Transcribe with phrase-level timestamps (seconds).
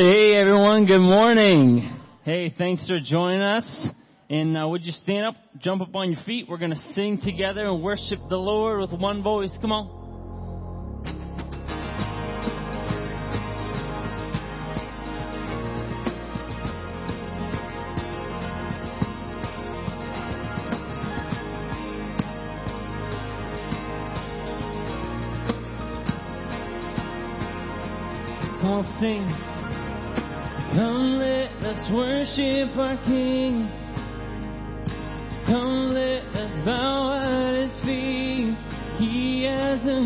[0.00, 1.80] Hey everyone, good morning.
[2.22, 3.88] Hey, thanks for joining us.
[4.30, 6.46] And uh, would you stand up, jump up on your feet?
[6.48, 9.50] We're going to sing together and worship the Lord with one voice.
[9.60, 9.88] Come on.
[28.60, 29.47] Come on, sing.
[31.78, 33.70] Let's worship our King.
[35.46, 38.56] Come, let us bow at his feet.
[38.98, 40.00] He has a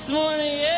[0.00, 0.58] this morning.
[0.58, 0.77] Yeah.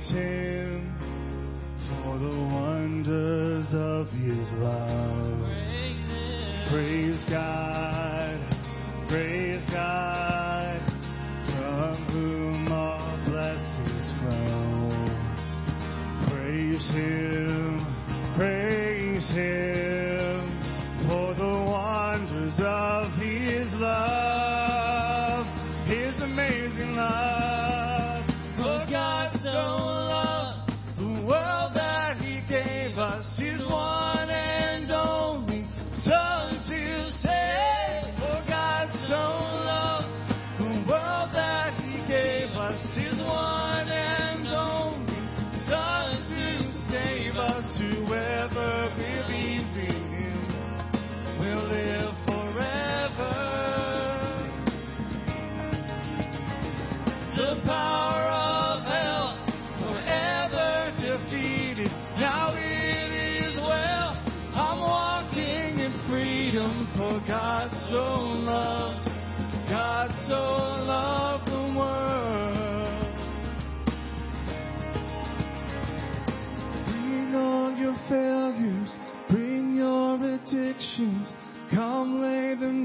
[0.00, 0.94] praise Him,
[1.88, 5.38] for the wonders of His love.
[6.70, 7.69] Praise God,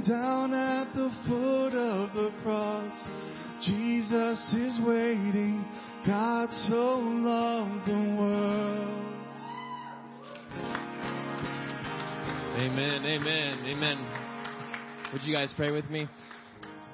[0.08, 2.94] down at the foot of the cross.
[3.64, 5.66] Jesus is waiting.
[6.06, 9.06] God so loved the world.
[12.58, 15.12] Amen, amen, amen.
[15.12, 16.08] Would you guys pray with me?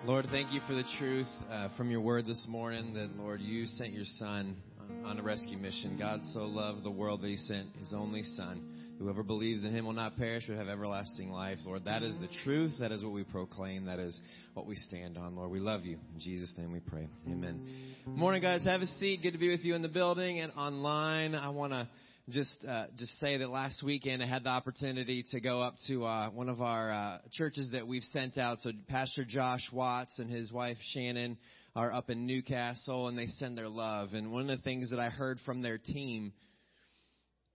[0.06, 3.66] Lord, thank you for the truth uh, from your word this morning that, Lord, you
[3.66, 4.56] sent your son
[5.04, 5.98] on a rescue mission.
[6.00, 8.81] God so loved the world that he sent his only son.
[9.00, 11.58] Whoever believes in him will not perish but have everlasting life.
[11.66, 12.74] Lord, that is the truth.
[12.80, 13.86] That is what we proclaim.
[13.86, 14.20] That is
[14.54, 15.36] what we stand on.
[15.36, 15.98] Lord, we love you.
[16.14, 17.08] In Jesus' name we pray.
[17.28, 17.68] Amen.
[18.06, 18.64] Morning, guys.
[18.64, 19.22] Have a seat.
[19.24, 21.34] Good to be with you in the building and online.
[21.34, 21.88] I want to
[22.30, 26.06] just uh, just say that last weekend I had the opportunity to go up to
[26.06, 28.60] uh, one of our uh, churches that we've sent out.
[28.62, 31.38] So Pastor Josh Watts and his wife Shannon
[31.76, 34.10] are up in Newcastle, and they send their love.
[34.14, 36.34] And one of the things that I heard from their team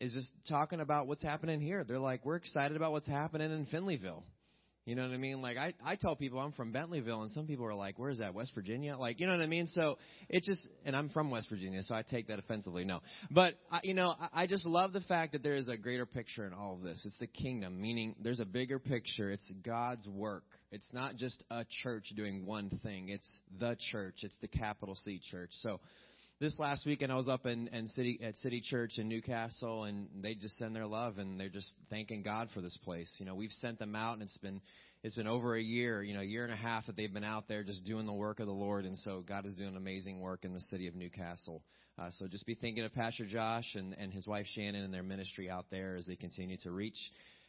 [0.00, 1.84] is just talking about what's happening here.
[1.84, 4.22] They're like, we're excited about what's happening in Finleyville.
[4.86, 5.42] You know what I mean?
[5.42, 8.34] Like I, I tell people I'm from Bentleyville, and some people are like, "Where's that?
[8.34, 9.66] West Virginia?" Like, you know what I mean?
[9.66, 9.98] So
[10.28, 12.84] it just, and I'm from West Virginia, so I take that offensively.
[12.84, 13.00] No,
[13.32, 16.06] but I, you know, I, I just love the fact that there is a greater
[16.06, 17.02] picture in all of this.
[17.04, 19.32] It's the kingdom, meaning there's a bigger picture.
[19.32, 20.44] It's God's work.
[20.70, 23.08] It's not just a church doing one thing.
[23.08, 24.18] It's the church.
[24.22, 25.50] It's the capital C church.
[25.50, 25.80] So
[26.38, 30.08] this last weekend I was up in, in city at City Church in Newcastle, and
[30.22, 33.10] they just send their love and they're just thanking God for this place.
[33.18, 34.60] You know, we've sent them out, and it's been
[35.02, 37.24] it's been over a year, you know, a year and a half that they've been
[37.24, 40.20] out there just doing the work of the Lord, and so God is doing amazing
[40.20, 41.62] work in the city of Newcastle.
[41.98, 45.02] Uh, so just be thinking of Pastor Josh and, and his wife Shannon and their
[45.02, 46.98] ministry out there as they continue to reach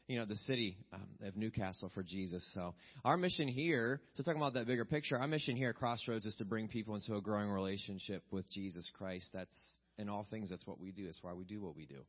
[0.08, 2.48] you know, the city um, of Newcastle for Jesus.
[2.54, 2.74] So
[3.04, 6.36] our mission here, to talk about that bigger picture, our mission here at Crossroads is
[6.38, 9.30] to bring people into a growing relationship with Jesus Christ.
[9.34, 9.58] That's
[9.98, 10.50] in all things.
[10.50, 11.06] That's what we do.
[11.06, 12.06] That's why we do what we do.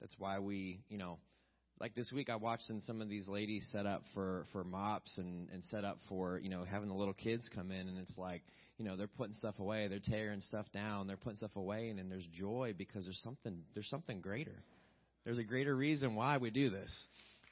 [0.00, 1.18] That's why we, you know,
[1.80, 5.48] like this week I watched some of these ladies set up for for MOPS and
[5.50, 8.42] and set up for you know having the little kids come in and it's like
[8.78, 12.00] you know they're putting stuff away they're tearing stuff down they're putting stuff away and,
[12.00, 14.64] and there's joy because there's something there's something greater
[15.24, 16.90] there's a greater reason why we do this.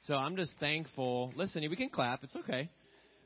[0.03, 1.33] So I'm just thankful.
[1.35, 2.23] Listen, we can clap.
[2.23, 2.69] It's okay.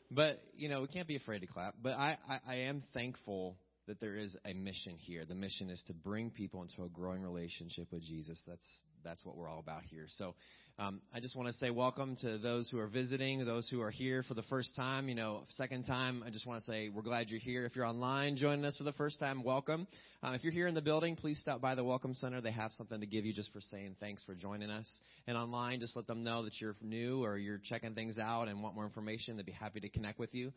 [0.10, 1.76] But, you know, we can't be afraid to clap.
[1.82, 3.56] But I, I, I am thankful
[3.88, 5.26] that there is a mission here.
[5.26, 8.42] The mission is to bring people into a growing relationship with Jesus.
[8.48, 8.68] That's
[9.04, 10.06] that's what we're all about here.
[10.08, 10.36] So
[10.80, 13.92] um, I just want to say welcome to those who are visiting, those who are
[13.92, 15.10] here for the first time.
[15.10, 17.66] You know, second time, I just want to say we're glad you're here.
[17.66, 19.88] If you're online joining us for the first time, welcome.
[20.24, 22.42] Uh, if you're here in the building, please stop by the Welcome Center.
[22.42, 24.88] They have something to give you just for saying thanks for joining us.
[25.28, 28.62] And online, just let them know that you're new or you're checking things out and
[28.64, 29.38] want more information.
[29.38, 30.52] They'd be happy to connect with you.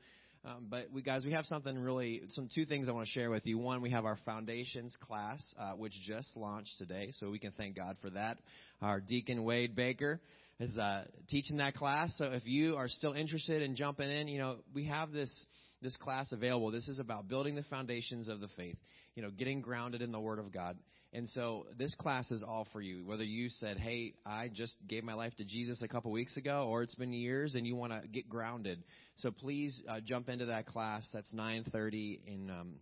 [0.47, 3.31] Um, but we guys, we have something really, some two things I want to share
[3.31, 3.57] with you.
[3.57, 7.77] One, we have our foundations class, uh, which just launched today, so we can thank
[7.77, 8.37] God for that.
[8.83, 10.21] Our deacon Wade Baker
[10.61, 12.13] is uh, teaching that class.
[12.19, 15.47] So if you are still interested in jumping in, you know, we have this
[15.81, 16.71] this class available.
[16.71, 18.77] This is about building the foundations of the faith.
[19.15, 20.77] You know, getting grounded in the Word of God.
[21.15, 23.07] And so this class is all for you.
[23.07, 26.67] Whether you said, "Hey, I just gave my life to Jesus a couple weeks ago,"
[26.69, 28.83] or it's been years and you want to get grounded,
[29.17, 31.09] so please uh, jump into that class.
[31.13, 32.75] That's 9:30 in um,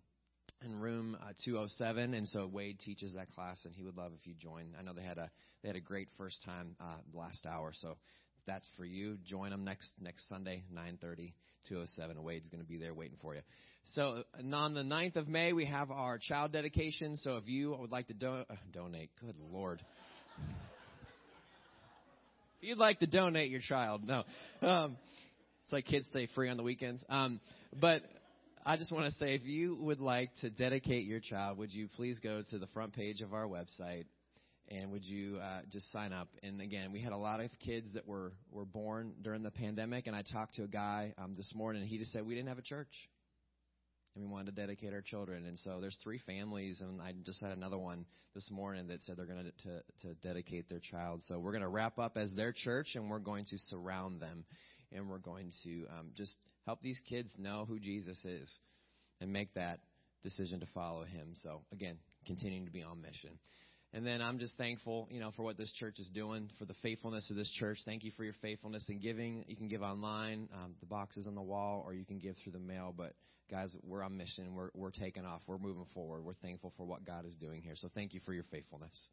[0.65, 2.15] in room uh, 207.
[2.15, 4.75] And so Wade teaches that class, and he would love if you join.
[4.79, 5.31] I know they had a
[5.63, 7.99] they had a great first time uh, last hour, so
[8.47, 9.19] that's for you.
[9.25, 11.35] Join them next next Sunday, 9:30,
[11.69, 12.23] 207.
[12.23, 13.43] Wade's going to be there waiting for you.
[13.95, 14.23] So
[14.53, 17.17] on the 9th of May, we have our child dedication.
[17.19, 19.83] So if you would like to do- uh, donate, good Lord.
[22.61, 24.25] if you'd like to donate your child, no.
[24.63, 24.97] Um,
[25.65, 27.05] it's like kids stay free on the weekends.
[27.11, 27.39] Um,
[27.79, 28.03] but
[28.65, 31.89] I just want to say if you would like to dedicate your child, would you
[31.89, 34.05] please go to the front page of our website
[34.69, 36.29] and would you uh, just sign up?
[36.43, 40.07] And again, we had a lot of kids that were, were born during the pandemic,
[40.07, 42.49] and I talked to a guy um, this morning, and he just said, We didn't
[42.49, 42.89] have a church
[44.15, 45.47] and we wanted to dedicate our children.
[45.47, 49.17] And so there's three families, and I just had another one this morning that said
[49.17, 51.23] they're going to, to, dedicate their child.
[51.27, 54.45] So we're going to wrap up as their church, and we're going to surround them,
[54.93, 58.59] and we're going to um, just help these kids know who Jesus is
[59.21, 59.81] and make that
[60.23, 61.35] decision to follow him.
[61.43, 63.39] So again, continuing to be on mission.
[63.95, 66.75] And then I'm just thankful, you know, for what this church is doing, for the
[66.83, 67.79] faithfulness of this church.
[67.85, 69.45] Thank you for your faithfulness in giving.
[69.47, 72.37] You can give online, um, the box is on the wall, or you can give
[72.43, 72.95] through the mail.
[72.97, 73.13] But
[73.53, 74.55] guys, we're on mission.
[74.55, 75.43] We're we're taking off.
[75.47, 76.25] We're moving forward.
[76.25, 77.75] We're thankful for what God is doing here.
[77.77, 79.09] So thank you for your faithfulness.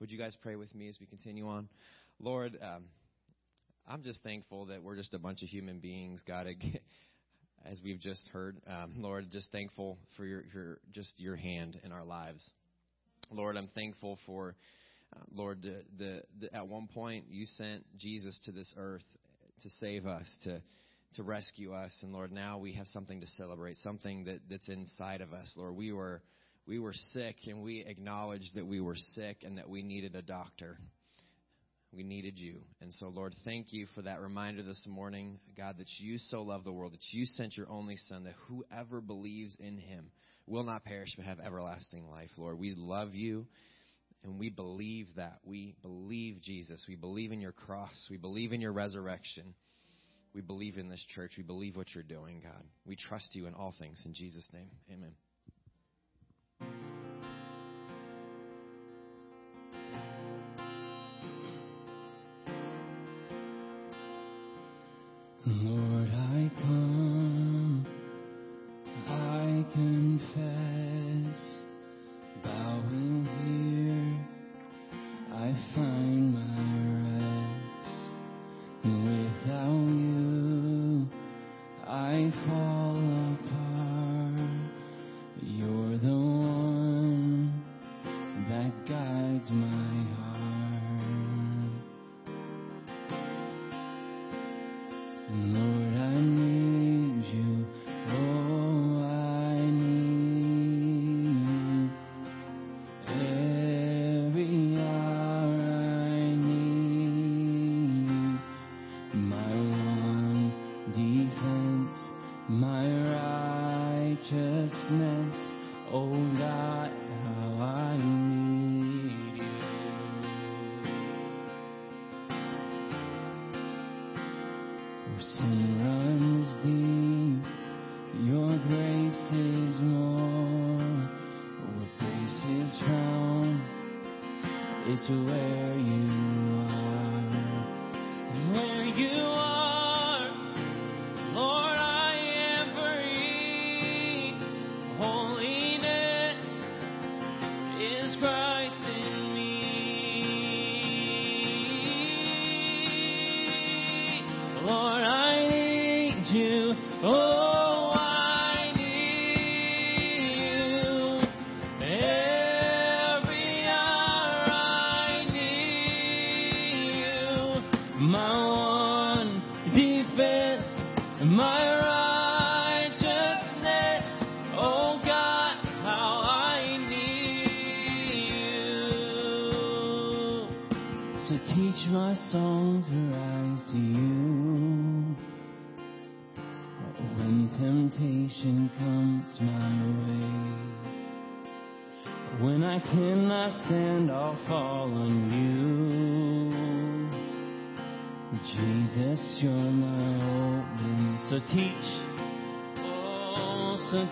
[0.00, 1.68] Would you guys pray with me as we continue on,
[2.18, 2.56] Lord?
[2.62, 2.84] Um,
[3.86, 6.46] I'm just thankful that we're just a bunch of human beings, God.
[7.64, 11.92] As we've just heard, um, Lord, just thankful for your, your just your hand in
[11.92, 12.44] our lives.
[13.30, 14.56] Lord, I'm thankful for,
[15.14, 19.04] uh, Lord, the, the, the, at one point you sent Jesus to this earth
[19.62, 20.60] to save us, to
[21.14, 25.20] to rescue us, and Lord, now we have something to celebrate, something that, that's inside
[25.20, 25.52] of us.
[25.56, 26.22] Lord, we were
[26.66, 30.22] we were sick, and we acknowledged that we were sick and that we needed a
[30.22, 30.78] doctor.
[31.92, 32.62] We needed you.
[32.80, 36.64] And so, Lord, thank you for that reminder this morning, God, that you so love
[36.64, 40.10] the world, that you sent your only Son, that whoever believes in him
[40.46, 42.58] will not perish but have everlasting life, Lord.
[42.58, 43.46] We love you.
[44.24, 45.40] And we believe that.
[45.44, 46.84] We believe Jesus.
[46.88, 48.06] We believe in your cross.
[48.08, 49.54] We believe in your resurrection.
[50.34, 51.32] We believe in this church.
[51.36, 52.64] We believe what you're doing, God.
[52.86, 54.02] We trust you in all things.
[54.06, 55.12] In Jesus' name, amen.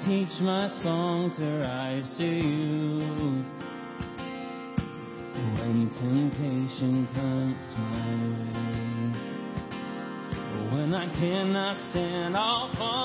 [0.06, 3.00] Teach my song to rise to you.
[5.58, 8.70] When temptation comes my way,
[10.72, 12.99] when I cannot stand, I'll fall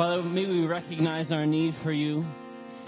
[0.00, 2.24] Father, may we recognize our need for you.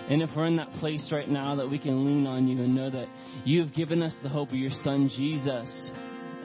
[0.08, 2.74] And if we're in that place right now that we can lean on you and
[2.74, 3.06] know that
[3.44, 5.90] you've given us the hope of your son Jesus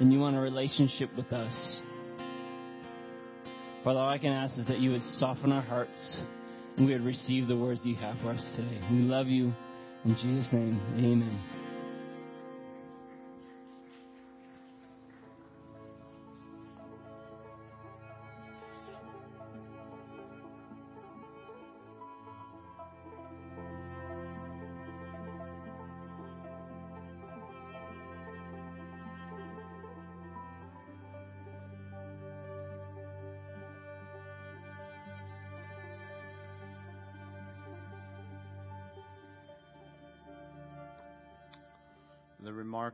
[0.02, 1.80] and you want a relationship with us.
[3.86, 6.20] Father, all I can ask is that you would soften our hearts
[6.76, 8.82] and we would receive the words you have for us today.
[8.92, 9.54] We love you.
[10.04, 11.57] In Jesus' name, amen.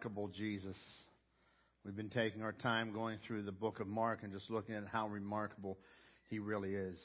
[0.04, 0.76] Remarkable Jesus.
[1.86, 4.84] We've been taking our time going through the book of Mark and just looking at
[4.86, 5.78] how remarkable
[6.30, 7.00] he really is.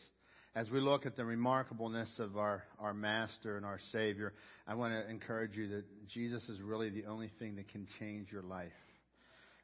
[0.57, 4.33] As we look at the remarkableness of our, our Master and our Savior,
[4.67, 8.33] I want to encourage you that Jesus is really the only thing that can change
[8.33, 8.73] your life.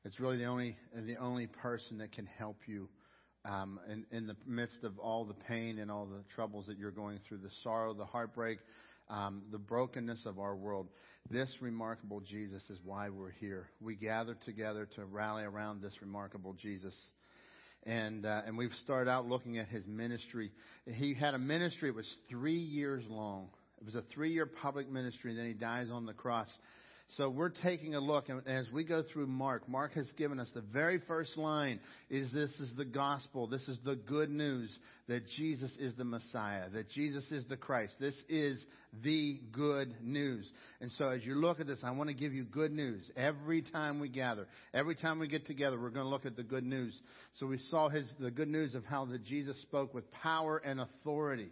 [0.04, 2.88] It's really the only, the only person that can help you
[3.44, 6.92] um, in, in the midst of all the pain and all the troubles that you're
[6.92, 8.58] going through, the sorrow, the heartbreak,
[9.08, 10.88] um, the brokenness of our world.
[11.30, 13.68] This remarkable Jesus is why we're here.
[13.80, 16.94] We gather together to rally around this remarkable Jesus.
[17.86, 20.50] And, uh, and we've started out looking at his ministry.
[20.86, 23.48] He had a ministry, it was three years long.
[23.78, 26.48] It was a three year public ministry, and then he dies on the cross.
[27.16, 30.48] So we're taking a look, and as we go through Mark, Mark has given us
[30.52, 31.78] the very first line
[32.10, 33.46] is this is the gospel.
[33.46, 37.94] This is the good news that Jesus is the Messiah, that Jesus is the Christ.
[38.00, 38.58] This is
[39.02, 40.50] the good news.
[40.80, 43.08] And so as you look at this, I want to give you good news.
[43.16, 46.42] Every time we gather, every time we get together, we're going to look at the
[46.42, 46.98] good news.
[47.34, 50.80] So we saw his, the good news of how that Jesus spoke with power and
[50.80, 51.50] authority.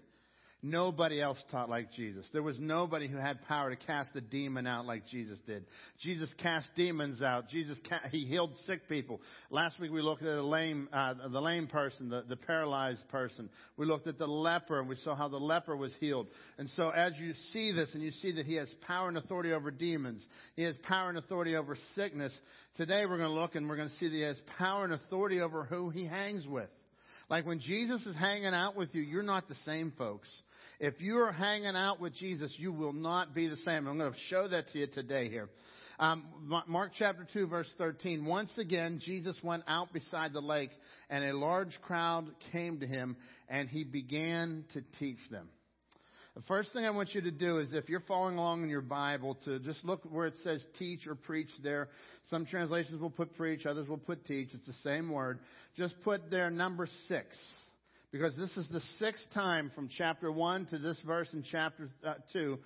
[0.65, 2.25] Nobody else taught like Jesus.
[2.33, 5.65] There was nobody who had power to cast a demon out like Jesus did.
[5.99, 7.49] Jesus cast demons out.
[7.49, 9.21] Jesus ca- he healed sick people.
[9.51, 13.51] Last week we looked at a lame, uh, the lame person, the, the paralyzed person.
[13.77, 16.29] We looked at the leper and we saw how the leper was healed.
[16.59, 19.53] And so as you see this and you see that he has power and authority
[19.53, 22.33] over demons, he has power and authority over sickness.
[22.77, 24.93] Today we're going to look and we're going to see that he has power and
[24.93, 26.71] authority over who he hangs with.
[27.33, 30.29] Like when Jesus is hanging out with you, you're not the same, folks.
[30.83, 33.87] If you are hanging out with Jesus, you will not be the same.
[33.87, 35.49] I'm going to show that to you today here.
[36.01, 36.25] Um,
[36.67, 38.27] Mark chapter 2, verse 13.
[38.27, 40.71] Once again, Jesus went out beside the lake,
[41.09, 43.17] and a large crowd came to him,
[43.49, 45.49] and he began to teach them.
[46.35, 48.81] The first thing I want you to do is if you're following along in your
[48.81, 51.91] Bible to just look where it says teach or preach there.
[52.29, 54.49] Some translations will put preach, others will put teach.
[54.53, 55.39] It's the same word.
[55.77, 57.37] Just put there number six
[58.13, 62.15] because this is the sixth time from chapter 1 to this verse in chapter uh,
[62.35, 62.59] 2.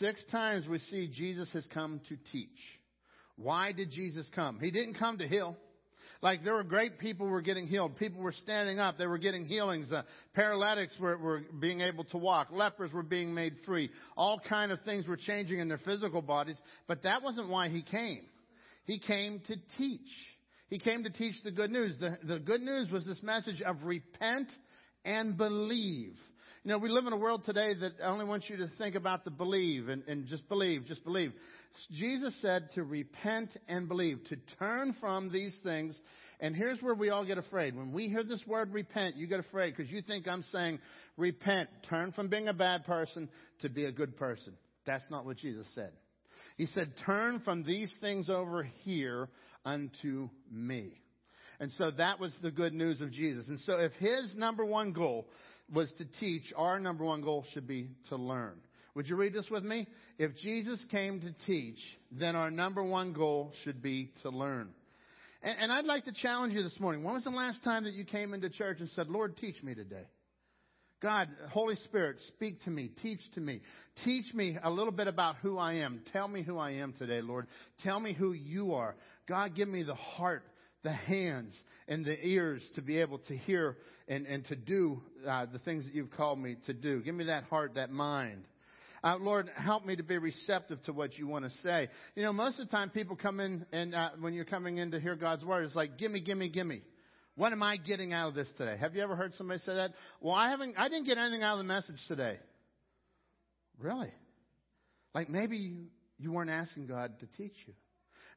[0.00, 2.48] Six times we see Jesus has come to teach.
[3.36, 4.58] Why did Jesus come?
[4.60, 5.56] He didn't come to heal.
[6.20, 7.96] Like there were great people were getting healed.
[7.96, 8.98] People were standing up.
[8.98, 9.92] They were getting healings.
[9.92, 10.02] Uh,
[10.34, 12.48] paralytics were, were being able to walk.
[12.50, 13.90] Lepers were being made free.
[14.16, 16.56] All kind of things were changing in their physical bodies.
[16.88, 18.22] But that wasn't why he came.
[18.84, 20.10] He came to teach.
[20.70, 21.96] He came to teach the good news.
[22.00, 24.48] The, the good news was this message of repent
[25.08, 26.14] and believe.
[26.64, 29.24] You know, we live in a world today that only wants you to think about
[29.24, 31.32] the believe and, and just believe, just believe.
[31.92, 35.98] Jesus said to repent and believe, to turn from these things.
[36.40, 37.74] And here's where we all get afraid.
[37.74, 40.78] When we hear this word repent, you get afraid because you think I'm saying
[41.16, 43.30] repent, turn from being a bad person
[43.62, 44.52] to be a good person.
[44.84, 45.92] That's not what Jesus said.
[46.58, 49.30] He said, turn from these things over here
[49.64, 51.00] unto me.
[51.60, 53.48] And so that was the good news of Jesus.
[53.48, 55.26] And so if his number one goal
[55.72, 58.58] was to teach, our number one goal should be to learn.
[58.94, 59.86] Would you read this with me?
[60.18, 61.78] If Jesus came to teach,
[62.10, 64.70] then our number one goal should be to learn.
[65.40, 67.04] And, I'd like to challenge you this morning.
[67.04, 69.72] When was the last time that you came into church and said, Lord, teach me
[69.72, 70.02] today?
[71.00, 73.60] God, Holy Spirit, speak to me, teach to me.
[74.04, 76.02] Teach me a little bit about who I am.
[76.12, 77.46] Tell me who I am today, Lord.
[77.84, 78.96] Tell me who you are.
[79.28, 80.42] God, give me the heart
[80.82, 81.56] the hands
[81.88, 85.84] and the ears to be able to hear and, and to do uh, the things
[85.84, 87.02] that you've called me to do.
[87.02, 88.44] Give me that heart, that mind.
[89.02, 91.88] Uh, Lord, help me to be receptive to what you want to say.
[92.14, 94.90] You know, most of the time people come in and uh, when you're coming in
[94.90, 96.82] to hear God's word, it's like, gimme, gimme, gimme.
[97.36, 98.76] What am I getting out of this today?
[98.80, 99.92] Have you ever heard somebody say that?
[100.20, 102.38] Well, I haven't, I didn't get anything out of the message today.
[103.78, 104.12] Really?
[105.14, 105.84] Like maybe you,
[106.18, 107.74] you weren't asking God to teach you.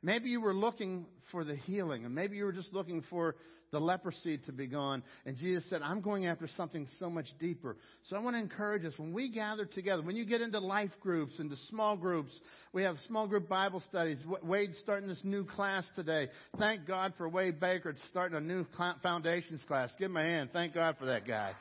[0.04, 3.36] Maybe you were looking for the healing, and maybe you were just looking for
[3.72, 5.02] the leprosy to be gone.
[5.26, 7.78] And Jesus said, I'm going after something so much deeper.
[8.04, 10.92] So I want to encourage us when we gather together, when you get into life
[11.00, 12.38] groups, into small groups,
[12.74, 14.18] we have small group Bible studies.
[14.44, 16.28] Wade's starting this new class today.
[16.60, 18.66] Thank God for Wade Baker starting a new
[19.02, 19.92] foundations class.
[19.98, 20.50] Give him a hand.
[20.52, 21.54] Thank God for that guy.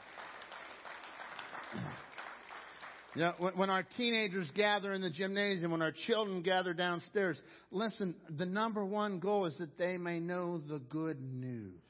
[3.14, 7.40] You know, when, when our teenagers gather in the gymnasium, when our children gather downstairs,
[7.70, 11.81] listen, the number one goal is that they may know the good news.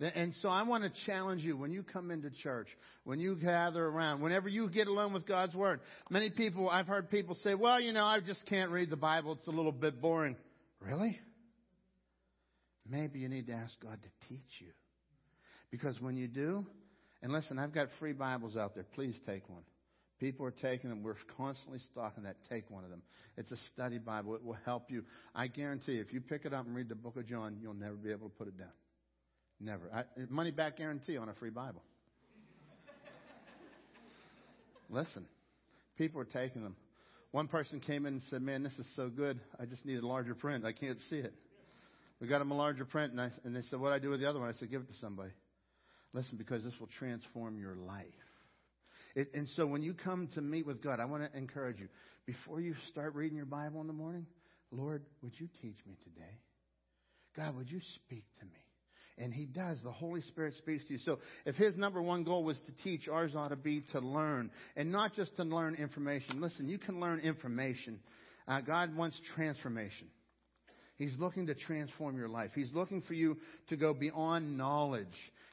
[0.00, 2.66] And so I want to challenge you when you come into church,
[3.04, 5.80] when you gather around, whenever you get alone with God's Word.
[6.10, 9.34] Many people, I've heard people say, well, you know, I just can't read the Bible.
[9.34, 10.36] It's a little bit boring.
[10.80, 11.20] Really?
[12.88, 14.72] Maybe you need to ask God to teach you.
[15.70, 16.66] Because when you do,
[17.22, 18.86] and listen, I've got free Bibles out there.
[18.94, 19.62] Please take one.
[20.22, 21.02] People are taking them.
[21.02, 22.36] We're constantly stocking that.
[22.48, 23.02] Take one of them.
[23.36, 24.36] It's a study Bible.
[24.36, 25.02] It will help you.
[25.34, 27.74] I guarantee you, if you pick it up and read the book of John, you'll
[27.74, 28.70] never be able to put it down.
[29.58, 29.90] Never.
[29.92, 31.82] I, money back guarantee on a free Bible.
[34.90, 35.26] Listen,
[35.98, 36.76] people are taking them.
[37.32, 39.40] One person came in and said, Man, this is so good.
[39.58, 40.64] I just need a larger print.
[40.64, 41.34] I can't see it.
[42.20, 44.10] We got them a larger print, and, I, and they said, What do I do
[44.10, 44.48] with the other one?
[44.48, 45.32] I said, Give it to somebody.
[46.12, 48.06] Listen, because this will transform your life.
[49.14, 51.88] It, and so when you come to meet with God, I want to encourage you.
[52.26, 54.26] Before you start reading your Bible in the morning,
[54.70, 56.38] Lord, would you teach me today?
[57.36, 58.50] God, would you speak to me?
[59.18, 59.78] And He does.
[59.84, 60.98] The Holy Spirit speaks to you.
[60.98, 64.50] So if His number one goal was to teach, ours ought to be to learn.
[64.76, 66.40] And not just to learn information.
[66.40, 68.00] Listen, you can learn information.
[68.48, 70.08] Uh, God wants transformation.
[71.02, 72.52] He's looking to transform your life.
[72.54, 73.36] He's looking for you
[73.70, 75.08] to go beyond knowledge.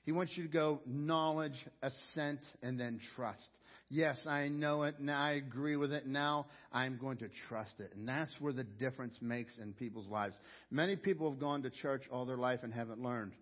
[0.05, 3.49] He wants you to go knowledge, assent, and then trust.
[3.89, 4.99] Yes, I know it.
[4.99, 6.05] Now I agree with it.
[6.05, 7.91] Now I'm going to trust it.
[7.95, 10.35] And that's where the difference makes in people's lives.
[10.69, 13.33] Many people have gone to church all their life and haven't learned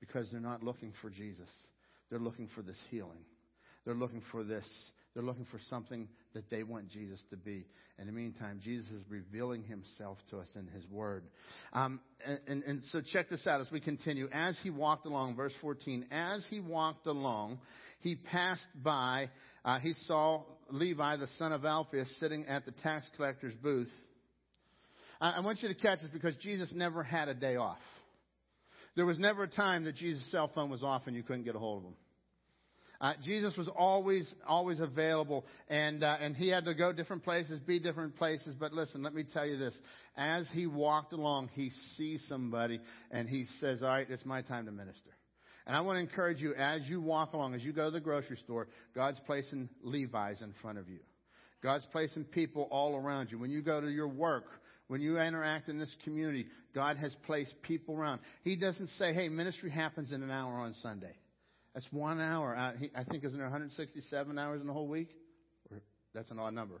[0.00, 1.48] because they're not looking for Jesus.
[2.10, 3.24] They're looking for this healing.
[3.84, 4.66] They're looking for this.
[5.14, 7.64] They're looking for something that they want Jesus to be.
[7.98, 11.24] In the meantime, Jesus is revealing himself to us in his word.
[11.72, 14.28] Um, and, and, and so check this out as we continue.
[14.32, 17.60] As he walked along, verse 14, as he walked along,
[18.00, 19.30] he passed by,
[19.64, 23.92] uh, he saw Levi, the son of Alphaeus, sitting at the tax collector's booth.
[25.20, 27.78] I, I want you to catch this because Jesus never had a day off.
[28.96, 31.54] There was never a time that Jesus' cell phone was off and you couldn't get
[31.54, 31.94] a hold of him.
[33.00, 37.58] Uh, Jesus was always, always available, and uh, and he had to go different places,
[37.60, 38.54] be different places.
[38.58, 39.74] But listen, let me tell you this:
[40.16, 42.80] as he walked along, he sees somebody,
[43.10, 45.10] and he says, "All right, it's my time to minister."
[45.66, 48.00] And I want to encourage you as you walk along, as you go to the
[48.00, 50.98] grocery store, God's placing Levi's in front of you.
[51.62, 53.38] God's placing people all around you.
[53.38, 54.44] When you go to your work,
[54.88, 58.20] when you interact in this community, God has placed people around.
[58.42, 61.16] He doesn't say, hey, ministry happens in an hour on Sunday.
[61.74, 62.56] That's one hour.
[62.56, 65.08] I think, isn't there 167 hours in the whole week?
[66.14, 66.74] That's an odd number.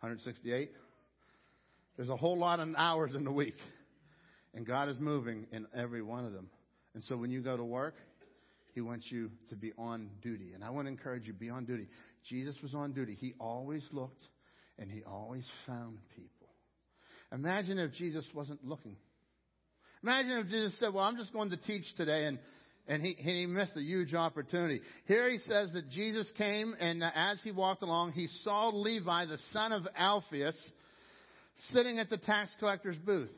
[0.00, 0.70] 168?
[1.96, 3.56] There's a whole lot of hours in the week.
[4.54, 6.48] And God is moving in every one of them.
[6.94, 7.96] And so when you go to work,
[8.74, 10.52] He wants you to be on duty.
[10.54, 11.88] And I want to encourage you, be on duty.
[12.28, 13.16] Jesus was on duty.
[13.20, 14.22] He always looked
[14.78, 16.48] and He always found people.
[17.32, 18.96] Imagine if Jesus wasn't looking.
[20.02, 22.38] Imagine if Jesus said, Well, I'm just going to teach today, and,
[22.86, 24.80] and he, he missed a huge opportunity.
[25.06, 29.26] Here he says that Jesus came, and uh, as he walked along, he saw Levi,
[29.26, 30.56] the son of Alphaeus,
[31.72, 33.30] sitting at the tax collector's booth.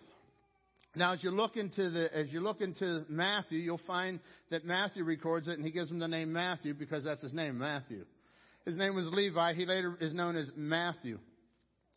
[0.96, 4.18] Now, as you look into the, as you look into Matthew, you'll find
[4.50, 7.59] that Matthew records it, and he gives him the name Matthew because that's his name,
[7.59, 8.06] Matthew.
[8.64, 9.52] His name was Levi.
[9.54, 11.18] He later is known as Matthew.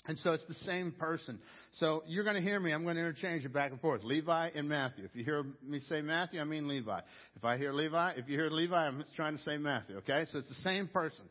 [0.07, 1.39] And so it's the same person.
[1.73, 2.71] So you're going to hear me.
[2.71, 4.03] I'm going to interchange it back and forth.
[4.03, 5.05] Levi and Matthew.
[5.05, 6.99] If you hear me say Matthew, I mean Levi.
[7.35, 9.97] If I hear Levi, if you hear Levi, I'm trying to say Matthew.
[9.97, 10.25] Okay?
[10.31, 11.25] So it's the same person.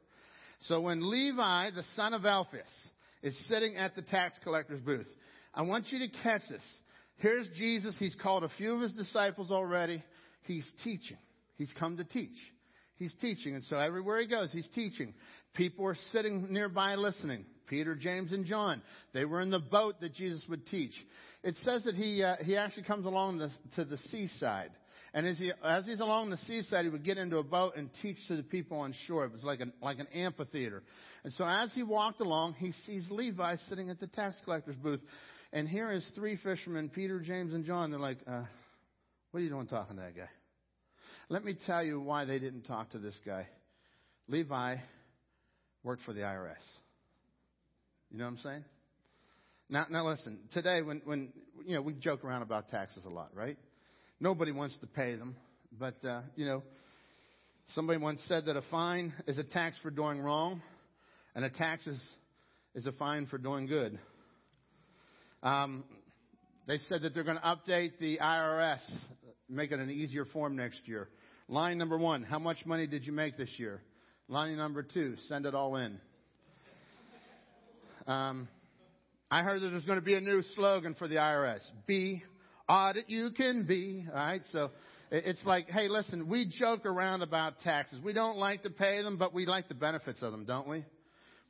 [0.61, 2.67] So when Levi, the son of Alphaeus,
[3.23, 5.09] is sitting at the tax collector's booth,
[5.55, 6.63] I want you to catch this.
[7.17, 7.95] Here's Jesus.
[7.99, 10.05] He's called a few of his disciples already.
[10.43, 11.17] He's teaching.
[11.57, 12.37] He's come to teach.
[12.97, 13.55] He's teaching.
[13.55, 15.15] And so everywhere he goes, he's teaching.
[15.55, 17.45] People are sitting nearby listening.
[17.69, 18.83] Peter, James, and John.
[19.13, 20.93] They were in the boat that Jesus would teach.
[21.43, 24.71] It says that he, uh, he actually comes along the, to the seaside.
[25.15, 27.89] And as, he, as he's along the seaside, he would get into a boat and
[28.03, 29.25] teach to the people on shore.
[29.25, 30.83] It was like an, like an amphitheater.
[31.25, 35.01] And so as he walked along, he sees Levi sitting at the tax collector's booth.
[35.53, 37.91] And here is three fishermen, Peter, James, and John.
[37.91, 38.45] They're like, uh,
[39.31, 40.29] what are you doing talking to that guy?
[41.31, 43.47] Let me tell you why they didn't talk to this guy.
[44.29, 44.77] Levi
[45.83, 46.57] worked for the IRS.
[48.11, 48.65] You know what I'm saying?
[49.69, 50.39] Now, now listen.
[50.55, 51.33] Today, when when
[51.67, 53.59] you know we joke around about taxes a lot, right?
[54.19, 55.37] Nobody wants to pay them,
[55.79, 56.63] but uh, you know,
[57.75, 60.63] somebody once said that a fine is a tax for doing wrong,
[61.35, 62.01] and a tax is
[62.75, 63.99] is a fine for doing good.
[65.43, 65.85] Um,
[66.67, 68.81] they said that they're going to update the IRS,
[69.51, 71.09] make it an easier form next year.
[71.49, 73.83] Line number one, how much money did you make this year?
[74.29, 75.99] Line number two, send it all in.
[78.09, 78.49] Um,
[79.31, 81.61] I heard that there's going to be a new slogan for the IRS.
[81.87, 82.23] Be
[82.67, 84.07] audit you can be.
[84.09, 84.41] All right.
[84.51, 84.71] So
[85.11, 88.01] it's like, hey, listen, we joke around about taxes.
[88.03, 90.87] We don't like to pay them, but we like the benefits of them, don't we?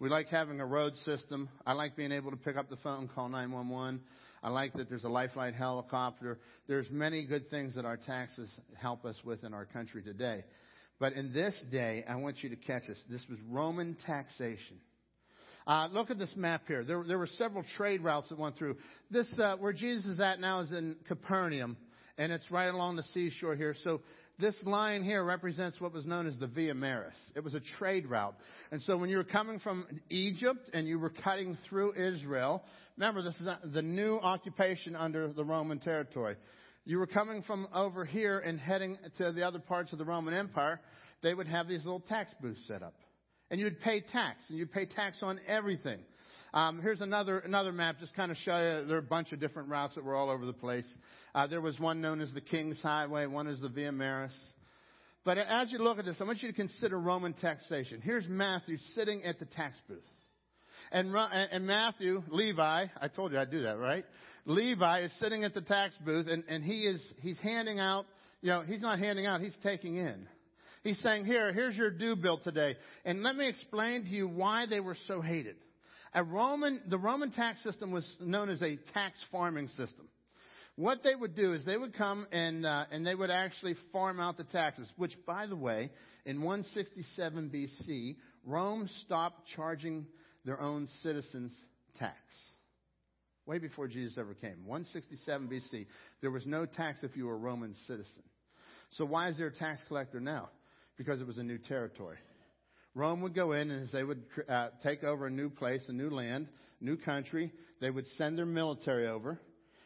[0.00, 1.48] We like having a road system.
[1.64, 4.00] I like being able to pick up the phone call 911.
[4.42, 6.40] I like that there's a lifeline helicopter.
[6.66, 10.42] There's many good things that our taxes help us with in our country today.
[10.98, 13.00] But in this day, I want you to catch this.
[13.08, 14.78] This was Roman taxation.
[15.68, 16.82] Uh, look at this map here.
[16.82, 18.78] There, there, were several trade routes that went through.
[19.10, 21.76] This, uh, where Jesus is at now is in Capernaum,
[22.16, 23.74] and it's right along the seashore here.
[23.84, 24.00] So
[24.38, 27.18] this line here represents what was known as the Via Maris.
[27.36, 28.34] It was a trade route.
[28.72, 32.64] And so when you were coming from Egypt and you were cutting through Israel,
[32.96, 36.36] remember this is the new occupation under the Roman territory.
[36.86, 40.32] You were coming from over here and heading to the other parts of the Roman
[40.32, 40.80] Empire,
[41.22, 42.94] they would have these little tax booths set up.
[43.50, 45.98] And you'd pay tax, and you'd pay tax on everything.
[46.54, 49.40] Um, here's another another map, just kind of show you there are a bunch of
[49.40, 50.86] different routes that were all over the place.
[51.34, 54.32] Uh, there was one known as the King's Highway, one is the Via Maris.
[55.24, 58.00] But as you look at this, I want you to consider Roman taxation.
[58.00, 59.98] Here's Matthew sitting at the tax booth.
[60.90, 64.04] And, and Matthew, Levi, I told you I'd do that, right?
[64.46, 68.06] Levi is sitting at the tax booth and, and he is, he's handing out,
[68.40, 70.26] you know, he's not handing out, he's taking in.
[70.82, 72.76] He's saying, here, here's your due bill today.
[73.04, 75.56] And let me explain to you why they were so hated.
[76.14, 80.08] A Roman, the Roman tax system was known as a tax farming system.
[80.76, 84.20] What they would do is they would come and, uh, and they would actually farm
[84.20, 85.90] out the taxes, which, by the way,
[86.24, 90.06] in 167 BC, Rome stopped charging
[90.44, 91.52] their own citizens
[91.98, 92.16] tax.
[93.44, 94.64] Way before Jesus ever came.
[94.66, 95.86] 167 BC,
[96.20, 98.22] there was no tax if you were a Roman citizen.
[98.90, 100.48] So why is there a tax collector now?
[100.98, 102.18] Because it was a new territory.
[102.94, 106.10] Rome would go in and they would uh, take over a new place, a new
[106.10, 106.48] land,
[106.80, 109.40] new country, they would send their military over,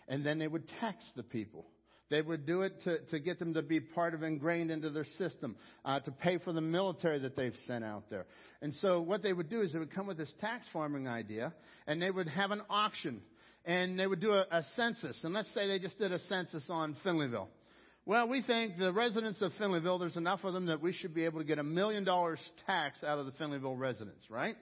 [0.09, 1.67] and then they would tax the people.
[2.11, 5.07] They would do it to, to get them to be part of ingrained into their
[5.17, 8.27] system, uh, to pay for the military that they've sent out there.
[8.61, 11.55] And so what they would do is they would come with this tax farming idea,
[11.87, 13.23] and they would have an auction,
[13.65, 15.19] and they would do a, a census.
[15.25, 17.49] And let's say they just did a census on Finleyville.
[18.05, 21.25] Well, we think the residents of Finleyville, there's enough of them that we should be
[21.25, 24.57] able to get a million dollars tax out of the Finleyville residents, right?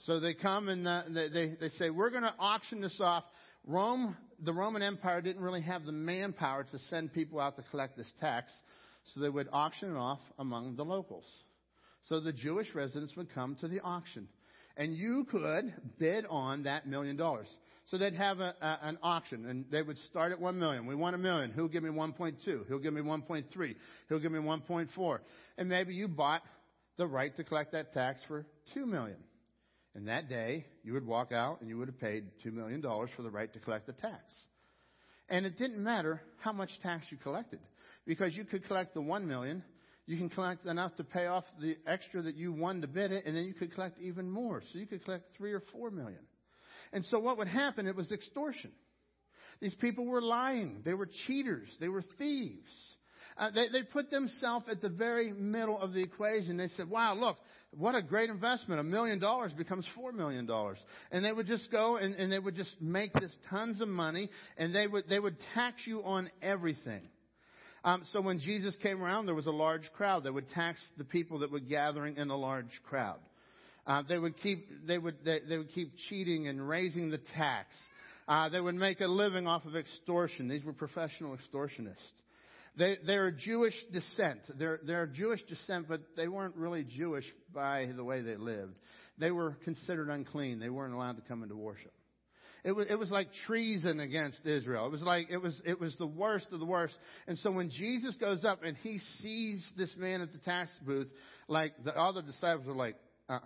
[0.00, 3.24] So they come and uh, they, they, they say, we're going to auction this off.
[3.66, 4.14] Rome,
[4.44, 8.12] the Roman Empire didn't really have the manpower to send people out to collect this
[8.20, 8.52] tax,
[9.06, 11.24] so they would auction it off among the locals.
[12.10, 14.28] So the Jewish residents would come to the auction.
[14.76, 17.48] And you could bid on that million dollars.
[17.86, 20.86] So they'd have a, a, an auction, and they would start at one million.
[20.86, 21.50] We want a million.
[21.50, 22.66] Who'll give me 1.2?
[22.66, 23.74] He'll give me 1.3?
[24.08, 25.18] He'll give me 1.4?
[25.58, 26.42] And maybe you bought
[26.96, 29.18] the right to collect that tax for two million.
[29.94, 33.22] And that day, you would walk out and you would have paid $2 million for
[33.22, 34.22] the right to collect the tax.
[35.28, 37.60] And it didn't matter how much tax you collected,
[38.04, 39.62] because you could collect the 1 million,
[40.06, 43.24] you can collect enough to pay off the extra that you won to bid it,
[43.24, 44.62] and then you could collect even more.
[44.72, 46.20] So you could collect three or four million.
[46.94, 47.86] And so what would happen?
[47.86, 48.70] It was extortion.
[49.60, 50.80] These people were lying.
[50.84, 51.68] They were cheaters.
[51.80, 52.70] They were thieves.
[53.36, 56.56] Uh, they, they put themselves at the very middle of the equation.
[56.56, 57.36] They said, wow, look,
[57.76, 58.80] what a great investment.
[58.80, 60.78] A million dollars becomes four million dollars.
[61.10, 64.30] And they would just go and, and they would just make this tons of money
[64.56, 67.02] and they would, they would tax you on everything.
[67.82, 70.24] Um, so when Jesus came around, there was a large crowd.
[70.24, 73.18] They would tax the people that were gathering in a large crowd.
[73.86, 77.68] Uh, they would keep they would they, they, would keep cheating and raising the tax.
[78.26, 80.48] Uh, they would make a living off of extortion.
[80.48, 81.96] These were professional extortionists.
[82.76, 84.40] They they're Jewish descent.
[84.58, 87.24] They're they're Jewish descent, but they weren't really Jewish
[87.54, 88.74] by the way they lived.
[89.18, 90.58] They were considered unclean.
[90.58, 91.92] They weren't allowed to come into worship.
[92.64, 94.86] It was, it was like treason against Israel.
[94.86, 96.94] It was like, it was, it was the worst of the worst.
[97.28, 101.08] And so when Jesus goes up and he sees this man at the tax booth,
[101.46, 102.96] like the other disciples are like,
[103.28, 103.40] uh-uh.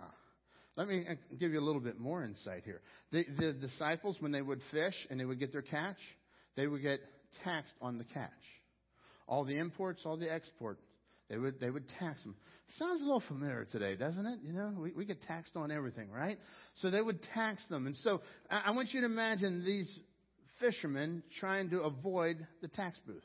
[0.79, 1.05] Let me
[1.37, 2.79] give you a little bit more insight here.
[3.11, 5.97] The, the disciples, when they would fish and they would get their catch,
[6.55, 7.01] they would get
[7.43, 8.31] taxed on the catch.
[9.27, 10.79] All the imports, all the exports,
[11.29, 12.33] they would, they would tax them.
[12.77, 14.39] Sounds a little familiar today, doesn't it?
[14.41, 16.37] You know, we, we get taxed on everything, right?
[16.75, 17.85] So they would tax them.
[17.85, 19.99] And so I, I want you to imagine these
[20.61, 23.21] fishermen trying to avoid the tax booth.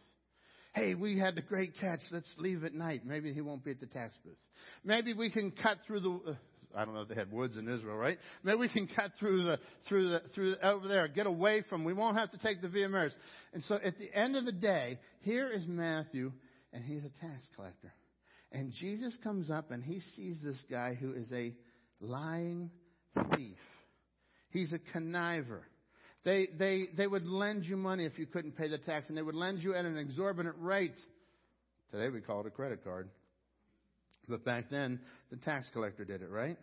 [0.75, 2.01] Hey, we had the great catch.
[2.11, 3.03] Let's leave at night.
[3.07, 4.35] Maybe he won't be at the tax booth.
[4.83, 6.33] Maybe we can cut through the.
[6.33, 6.35] Uh,
[6.77, 8.18] I don't know if they had woods in Israel, right?
[8.43, 9.59] Maybe we can cut through the
[9.89, 11.85] through the through the, over there, get away from.
[11.85, 13.12] We won't have to take the Via Maris.
[13.53, 16.33] And so, at the end of the day, here is Matthew,
[16.72, 17.93] and he's a tax collector.
[18.53, 21.53] And Jesus comes up and he sees this guy who is a
[22.01, 22.70] lying
[23.37, 23.57] thief.
[24.51, 25.62] He's a conniver.
[26.25, 29.22] They, they, they would lend you money if you couldn't pay the tax, and they
[29.22, 30.95] would lend you at an exorbitant rate.
[31.91, 33.11] Today we call it a credit card.
[34.29, 35.01] But back then,
[35.31, 36.57] the tax collector did it, right?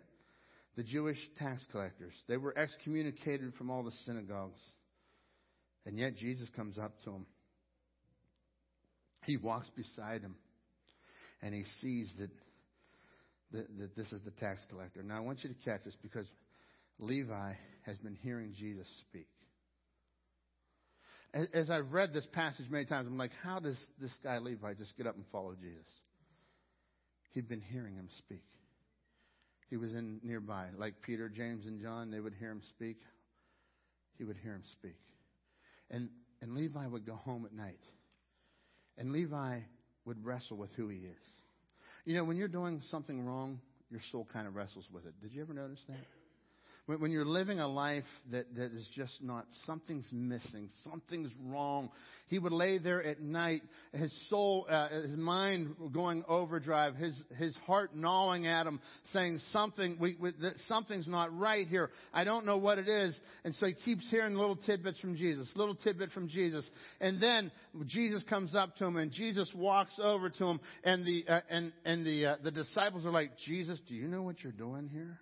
[0.76, 2.14] The Jewish tax collectors.
[2.28, 4.62] They were excommunicated from all the synagogues.
[5.86, 7.26] And yet Jesus comes up to them.
[9.26, 10.36] He walks beside him
[11.42, 12.30] and he sees that,
[13.52, 15.04] that, that this is the tax collector.
[15.04, 16.26] Now, I want you to catch this because
[17.00, 17.54] Levi
[17.84, 19.28] has been hearing Jesus speak.
[21.54, 24.98] As I've read this passage many times, I'm like, how does this guy Levi just
[24.98, 25.86] get up and follow Jesus?
[27.32, 28.44] He'd been hearing him speak.
[29.70, 32.12] He was in nearby, like Peter, James, and John.
[32.12, 32.98] They would hear him speak.
[34.18, 35.00] He would hear him speak,
[35.90, 36.10] and
[36.42, 37.80] and Levi would go home at night,
[38.98, 39.60] and Levi
[40.06, 41.28] would wrestle with who he is.
[42.06, 43.60] You know, when you're doing something wrong,
[43.90, 45.14] your soul kind of wrestles with it.
[45.22, 46.06] Did you ever notice that?
[46.86, 51.90] When, when you're living a life that, that is just not, something's missing, something's wrong.
[52.28, 53.62] He would lay there at night,
[53.94, 58.80] his soul, uh, his mind going overdrive, his, his heart gnawing at him,
[59.14, 60.32] saying something, we, we,
[60.68, 61.92] something's not right here.
[62.14, 63.16] I don't know what it is.
[63.44, 66.68] And so he keeps hearing little tidbits from Jesus, little tidbit from Jesus.
[67.00, 67.52] And then
[67.88, 71.74] Jesus comes up to him and Jesus walks over to him and the, uh, and,
[71.86, 75.20] and the, uh, the disciples are like, Jesus, do you know what you're doing here?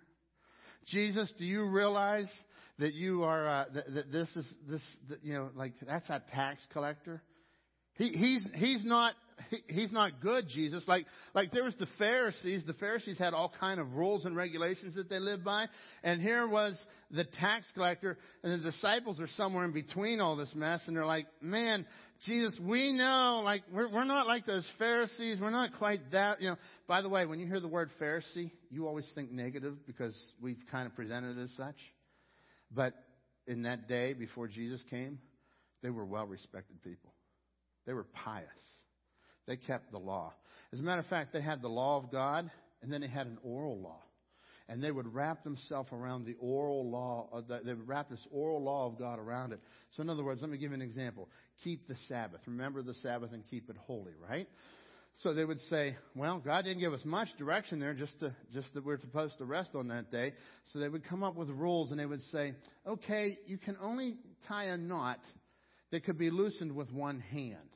[0.86, 2.30] Jesus, do you realize
[2.78, 6.22] that you are uh, that, that this is this that, you know like that's a
[6.32, 7.22] tax collector?
[7.94, 9.14] He, he's he's not
[9.50, 10.82] he, he's not good, Jesus.
[10.86, 12.64] Like like there was the Pharisees.
[12.66, 15.66] The Pharisees had all kind of rules and regulations that they lived by,
[16.02, 16.78] and here was
[17.10, 21.06] the tax collector, and the disciples are somewhere in between all this mess, and they're
[21.06, 21.86] like, man.
[22.26, 25.38] Jesus, we know, like, we're, we're not like those Pharisees.
[25.40, 26.56] We're not quite that, you know.
[26.86, 30.62] By the way, when you hear the word Pharisee, you always think negative because we've
[30.70, 31.76] kind of presented it as such.
[32.70, 32.92] But
[33.46, 35.18] in that day before Jesus came,
[35.82, 37.14] they were well respected people.
[37.86, 38.46] They were pious.
[39.46, 40.34] They kept the law.
[40.74, 42.50] As a matter of fact, they had the law of God,
[42.82, 44.02] and then they had an oral law
[44.70, 47.28] and they would wrap themselves around the oral law.
[47.48, 49.58] The, they would wrap this oral law of God around it.
[49.90, 51.28] So, in other words, let me give you an example.
[51.64, 52.40] Keep the Sabbath.
[52.46, 54.46] Remember the Sabbath and keep it holy, right?
[55.24, 58.72] So they would say, well, God didn't give us much direction there, just to, just
[58.74, 60.34] that we're supposed to rest on that day.
[60.72, 62.54] So they would come up with rules, and they would say,
[62.86, 64.14] okay, you can only
[64.46, 65.18] tie a knot
[65.90, 67.69] that could be loosened with one hand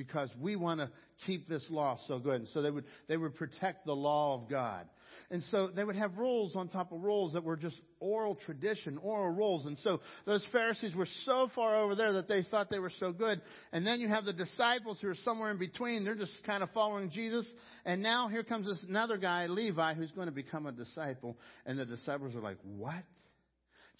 [0.00, 0.88] because we want to
[1.26, 2.36] keep this law so good.
[2.36, 4.86] And so they would, they would protect the law of God.
[5.30, 8.96] And so they would have rules on top of rules that were just oral tradition,
[8.96, 9.66] oral rules.
[9.66, 13.12] And so those Pharisees were so far over there that they thought they were so
[13.12, 13.42] good.
[13.72, 16.02] And then you have the disciples who are somewhere in between.
[16.02, 17.44] They're just kind of following Jesus.
[17.84, 21.36] And now here comes this another guy, Levi, who's going to become a disciple.
[21.66, 23.04] And the disciples are like, what?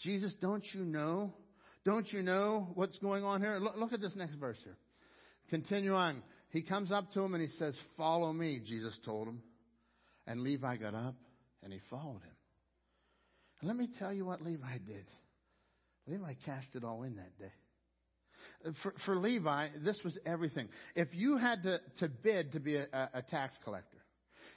[0.02, 1.34] Jesus, don't you know?
[1.84, 3.58] Don't you know what's going on here?
[3.58, 4.78] Look, look at this next verse here.
[5.50, 6.22] Continue on.
[6.50, 9.42] He comes up to him and he says, Follow me, Jesus told him.
[10.26, 11.16] And Levi got up
[11.62, 12.36] and he followed him.
[13.60, 15.06] And let me tell you what Levi did.
[16.06, 17.52] Levi cashed it all in that day.
[18.82, 20.68] For, for Levi, this was everything.
[20.94, 23.98] If you had to, to bid to be a, a tax collector,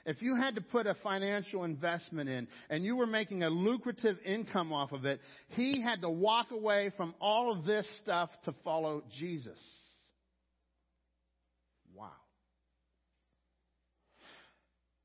[0.06, 4.16] if you had to put a financial investment in and you were making a lucrative
[4.24, 5.20] income off of it,
[5.50, 9.58] he had to walk away from all of this stuff to follow Jesus.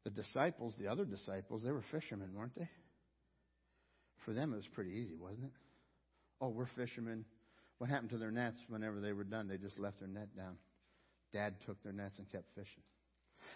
[0.10, 2.68] The disciples, the other disciples, they were fishermen, weren't they?
[4.26, 5.52] For them, it was pretty easy, wasn't it?
[6.42, 7.26] Oh, we're fishermen.
[7.78, 9.48] What happened to their nets whenever they were done?
[9.48, 10.58] They just left their net down.
[11.32, 12.82] Dad took their nets and kept fishing.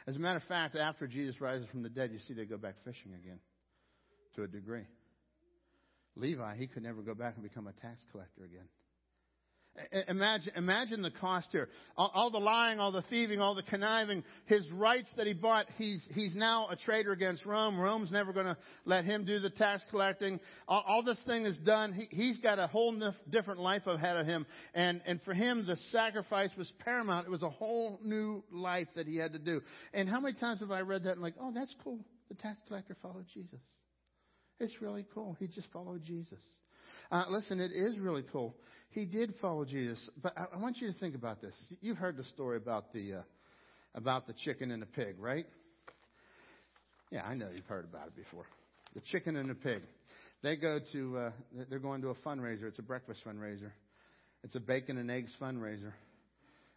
[0.06, 2.58] As a matter of fact, after Jesus rises from the dead, you see they go
[2.58, 3.40] back fishing again
[4.36, 4.86] to a degree.
[6.16, 8.68] Levi, he could never go back and become a tax collector again.
[10.08, 11.68] Imagine, imagine the cost here.
[11.98, 15.66] All, all, the lying, all the thieving, all the conniving, his rights that he bought,
[15.78, 17.80] he's, he's now a traitor against Rome.
[17.80, 20.40] Rome's never going to let him do the tax collecting.
[20.68, 21.92] All, all this thing is done.
[21.92, 22.96] He, he's got a whole
[23.32, 24.46] different life ahead of him.
[24.76, 27.26] And, and for him, the sacrifice was paramount.
[27.26, 29.62] It was a whole new life that he had to do.
[29.92, 32.00] And how many times have I read that and like, oh, that's cool.
[32.30, 33.60] The tax collector followed Jesus.
[34.60, 35.36] It's really cool.
[35.40, 36.40] He just followed Jesus.
[37.12, 38.56] Uh, listen, it is really cool.
[38.94, 41.56] He did follow Jesus, but I, I want you to think about this.
[41.82, 43.22] You've heard the story about the uh,
[43.96, 45.46] about the chicken and the pig, right?
[47.12, 48.46] Yeah, I know you've heard about it before.
[48.94, 49.82] The chicken and the pig.
[50.44, 51.32] They go to uh,
[51.72, 52.64] they're going to a fundraiser.
[52.66, 53.72] It's a breakfast fundraiser.
[54.44, 55.94] It's a bacon and eggs fundraiser.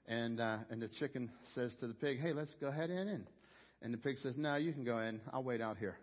[0.06, 3.26] And uh, and the chicken says to the pig, "Hey, let's go ahead and in."
[3.82, 5.20] And the pig says, "No, you can go in.
[5.34, 5.96] I'll wait out here."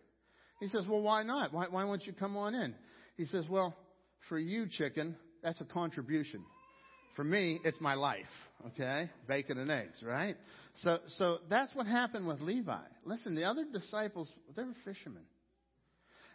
[0.60, 1.52] He says, "Well, why not?
[1.54, 2.76] Why, why won't you come on in?"
[3.18, 3.76] He says, "Well,
[4.30, 6.44] for you, chicken, that's a contribution.
[7.16, 8.26] For me, it's my life,
[8.68, 9.10] okay?
[9.28, 10.36] Bacon and eggs, right?
[10.82, 12.80] So, so that's what happened with Levi.
[13.06, 15.24] Listen, the other disciples, they were fishermen.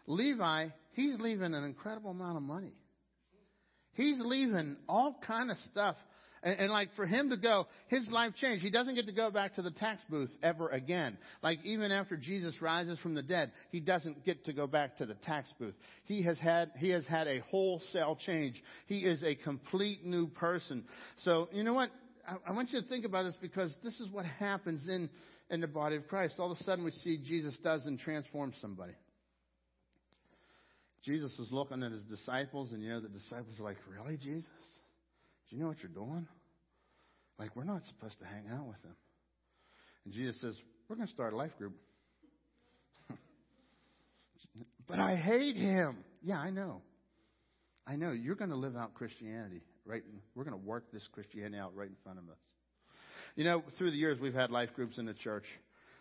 [0.07, 2.75] Levi, he's leaving an incredible amount of money.
[3.95, 5.97] He's leaving all kind of stuff
[6.43, 8.63] and, and, like for him to go, his life changed.
[8.63, 11.19] He doesn't get to go back to the tax booth ever again.
[11.43, 15.07] Like even after Jesus rises from the dead, he doesn't get to go back to
[15.07, 15.75] the tax booth.
[16.05, 18.63] He has had, he has had a wholesale change.
[18.87, 20.85] He is a complete new person.
[21.19, 21.91] So, you know what?
[22.27, 25.09] I, I want you to think about this because this is what happens in,
[25.51, 26.35] in the body of Christ.
[26.39, 28.95] All of a sudden we see Jesus does and transforms somebody.
[31.05, 34.45] Jesus was looking at his disciples, and you know, the disciples are like, Really, Jesus?
[35.49, 36.27] Do you know what you're doing?
[37.39, 38.97] Like, we're not supposed to hang out with them.
[40.05, 40.57] And Jesus says,
[40.89, 41.75] We're going to start a life group.
[44.89, 45.99] but I hate him.
[46.23, 46.83] Yeah, I know.
[47.87, 48.13] I know.
[48.13, 50.03] You're going to live out Christianity, right?
[50.35, 52.39] We're going to work this Christianity out right in front of us.
[53.37, 55.45] You know, through the years, we've had life groups in the church.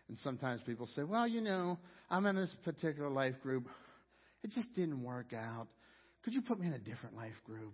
[0.09, 1.77] And sometimes people say, well, you know,
[2.09, 3.67] I'm in this particular life group.
[4.43, 5.67] It just didn't work out.
[6.23, 7.73] Could you put me in a different life group?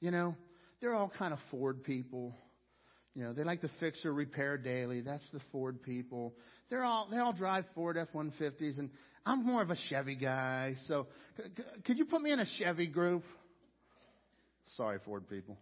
[0.00, 0.34] You know,
[0.80, 2.34] they're all kind of Ford people.
[3.14, 5.00] You know, they like to fix or repair daily.
[5.00, 6.34] That's the Ford people.
[6.68, 8.90] They're all they all drive Ford F-150s, and
[9.26, 10.74] I'm more of a Chevy guy.
[10.86, 13.24] So, c- c- could you put me in a Chevy group?
[14.76, 15.58] Sorry, Ford people.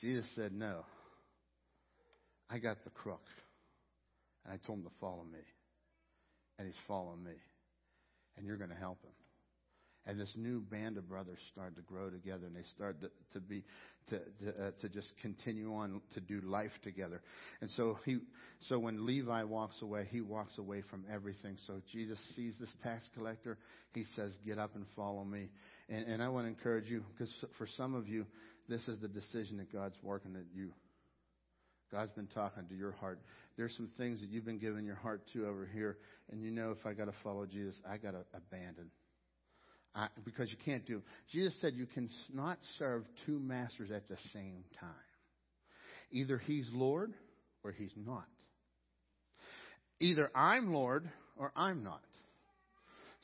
[0.00, 0.84] Jesus said no.
[2.48, 3.26] I got the crook,
[4.44, 5.40] and I told him to follow me,
[6.58, 7.32] and he's following me,
[8.36, 9.12] and you're going to help him.
[10.08, 13.40] And this new band of brothers started to grow together, and they started to, to
[13.40, 13.64] be
[14.08, 17.20] to to, uh, to just continue on to do life together.
[17.60, 18.18] And so he,
[18.60, 21.56] so when Levi walks away, he walks away from everything.
[21.66, 23.58] So Jesus sees this tax collector.
[23.94, 25.50] He says, "Get up and follow me."
[25.88, 28.26] And, and I want to encourage you, because for some of you,
[28.68, 30.72] this is the decision that God's working at you.
[31.90, 33.20] God's been talking to your heart.
[33.56, 35.98] There's some things that you've been giving your heart to over here,
[36.30, 38.90] and you know if I got to follow Jesus, I got to abandon.
[39.96, 41.02] I, because you can't do.
[41.32, 44.90] Jesus said you can not serve two masters at the same time.
[46.12, 47.14] Either he's Lord
[47.64, 48.26] or he's not.
[49.98, 52.02] Either I'm Lord or I'm not.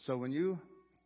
[0.07, 0.59] So when you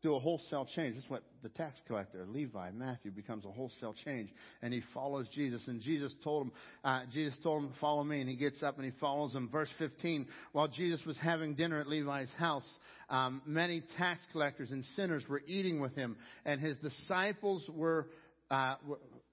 [0.06, 4.30] do a wholesale change, That's what the tax collector, Levi, Matthew, becomes a wholesale change,
[4.62, 5.66] and he follows Jesus.
[5.66, 6.52] And Jesus told him,
[6.84, 9.48] uh, Jesus told him, "Follow me," and he gets up and he follows him.
[9.48, 12.68] Verse 15: While Jesus was having dinner at Levi's house,
[13.10, 18.06] um, many tax collectors and sinners were eating with him, and his disciples were,
[18.48, 18.76] uh,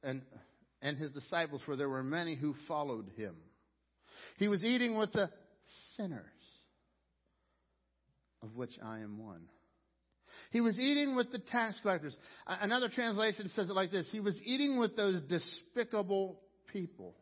[0.01, 0.23] and
[0.81, 3.35] and his disciples, for there were many who followed him.
[4.37, 5.29] He was eating with the
[5.97, 6.25] sinners,
[8.41, 9.47] of which I am one.
[10.53, 12.15] He was eating with the tax collectors.
[12.45, 16.39] Another translation says it like this He was eating with those despicable
[16.71, 17.15] people.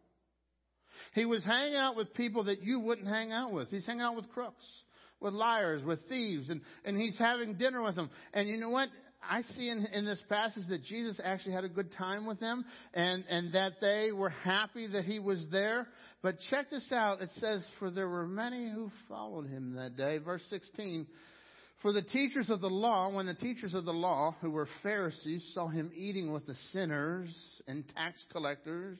[1.15, 3.69] He was hanging out with people that you wouldn't hang out with.
[3.69, 4.65] He's hanging out with crooks,
[5.21, 8.09] with liars, with thieves, and, and he's having dinner with them.
[8.33, 8.89] And you know what?
[9.23, 12.65] I see in, in this passage that Jesus actually had a good time with them
[12.93, 15.87] and, and that they were happy that he was there.
[16.21, 17.21] But check this out.
[17.21, 20.17] It says, For there were many who followed him that day.
[20.17, 21.05] Verse 16.
[21.81, 25.51] For the teachers of the law, when the teachers of the law, who were Pharisees,
[25.55, 28.99] saw him eating with the sinners and tax collectors,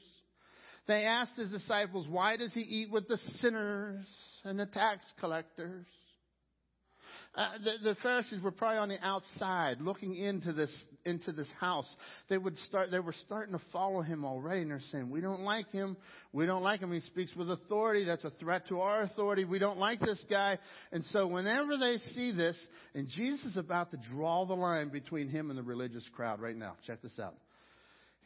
[0.88, 4.06] they asked his disciples, Why does he eat with the sinners
[4.44, 5.86] and the tax collectors?
[7.34, 10.70] Uh, the, the, Pharisees were probably on the outside looking into this
[11.06, 11.86] into this house.
[12.28, 12.90] They would start.
[12.90, 15.96] They were starting to follow him already, and they're saying, "We don't like him.
[16.34, 16.92] We don't like him.
[16.92, 18.04] He speaks with authority.
[18.04, 19.46] That's a threat to our authority.
[19.46, 20.58] We don't like this guy."
[20.92, 22.56] And so, whenever they see this,
[22.94, 26.56] and Jesus is about to draw the line between him and the religious crowd right
[26.56, 26.76] now.
[26.86, 27.34] Check this out.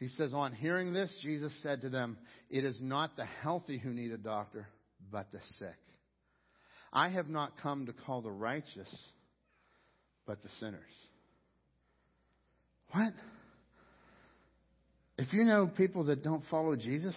[0.00, 2.18] He says, "On hearing this, Jesus said to them,
[2.50, 4.66] It is not the healthy who need a doctor,
[5.12, 5.76] but the sick."
[6.96, 8.88] I have not come to call the righteous,
[10.26, 10.80] but the sinners.
[12.90, 13.12] What?
[15.18, 17.14] If you know people that don't follow Jesus,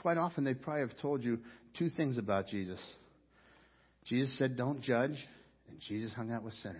[0.00, 1.40] quite often they probably have told you
[1.76, 2.78] two things about Jesus.
[4.04, 5.16] Jesus said, don't judge,
[5.68, 6.78] and Jesus hung out with sinners.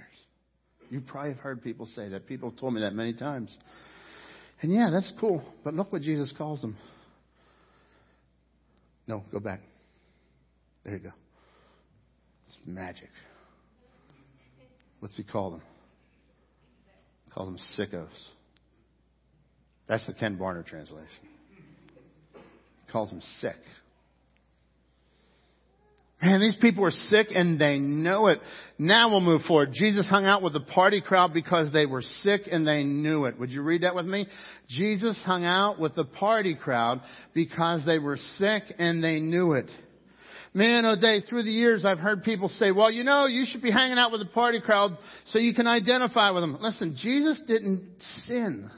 [0.89, 2.29] You probably have heard people say that.
[2.29, 3.59] People have told me that many times.
[4.63, 6.77] And yeah, that's cool, but look what Jesus calls them.
[9.09, 9.63] No, go back.
[10.85, 11.11] There you go.
[12.47, 13.11] It's magic.
[15.01, 15.63] What's he call them?
[17.25, 18.09] He calls them sickos.
[19.89, 21.07] That's the Ken Barner translation.
[22.35, 23.57] He calls them sick.
[26.23, 28.41] Man, these people are sick and they know it.
[28.79, 29.71] Now we'll move forward.
[29.75, 33.39] Jesus hung out with the party crowd because they were sick and they knew it.
[33.39, 34.27] Would you read that with me?
[34.67, 37.03] Jesus hung out with the party crowd
[37.35, 39.71] because they were sick and they knew it.
[40.57, 43.61] Man, oh day, through the years I've heard people say, well, you know, you should
[43.61, 44.97] be hanging out with the party crowd
[45.27, 46.57] so you can identify with them.
[46.63, 47.83] Listen, Jesus didn't
[48.27, 48.71] sin.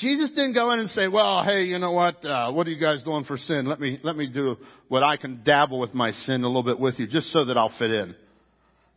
[0.00, 2.80] Jesus didn't go in and say, well, hey, you know what, uh, what are you
[2.80, 3.66] guys doing for sin?
[3.66, 4.56] Let me, let me do
[4.88, 7.58] what I can dabble with my sin a little bit with you just so that
[7.58, 8.14] I'll fit in.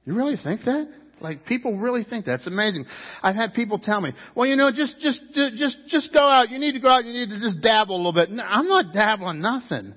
[0.06, 0.90] You really think that?
[1.20, 2.36] Like people really think that.
[2.36, 2.86] It's amazing.
[3.22, 6.52] I've had people tell me, well, you know, just, just, just, just go out.
[6.52, 7.04] You need to go out.
[7.04, 8.32] You need to just dabble a little bit.
[8.32, 9.94] No, I'm not dabbling nothing.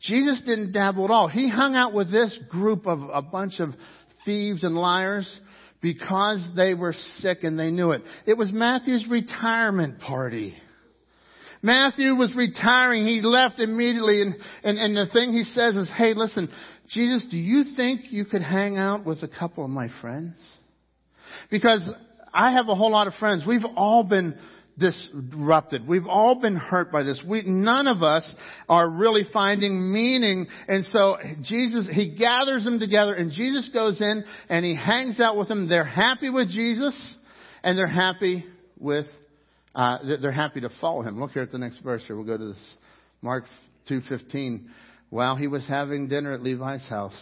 [0.00, 1.28] Jesus didn't dabble at all.
[1.28, 3.70] He hung out with this group of a bunch of
[4.24, 5.40] thieves and liars
[5.82, 8.02] because they were sick and they knew it.
[8.26, 10.54] It was Matthew's retirement party.
[11.62, 13.04] Matthew was retiring.
[13.06, 16.50] He left immediately and, and, and the thing he says is, hey, listen,
[16.88, 20.34] Jesus, do you think you could hang out with a couple of my friends?
[21.50, 21.82] Because
[22.32, 23.44] I have a whole lot of friends.
[23.46, 24.38] We've all been
[24.78, 25.86] disrupted.
[25.86, 27.22] We've all been hurt by this.
[27.26, 28.34] We, none of us
[28.68, 30.46] are really finding meaning.
[30.68, 35.36] And so Jesus, He gathers them together and Jesus goes in and He hangs out
[35.36, 35.68] with them.
[35.68, 37.14] They're happy with Jesus
[37.62, 38.44] and they're happy
[38.78, 39.06] with,
[39.74, 41.20] uh, they're happy to follow Him.
[41.20, 42.16] Look here at the next verse here.
[42.16, 42.76] We'll go to this.
[43.22, 43.44] Mark
[43.90, 44.66] 2.15.
[45.10, 47.18] While He was having dinner at Levi's house,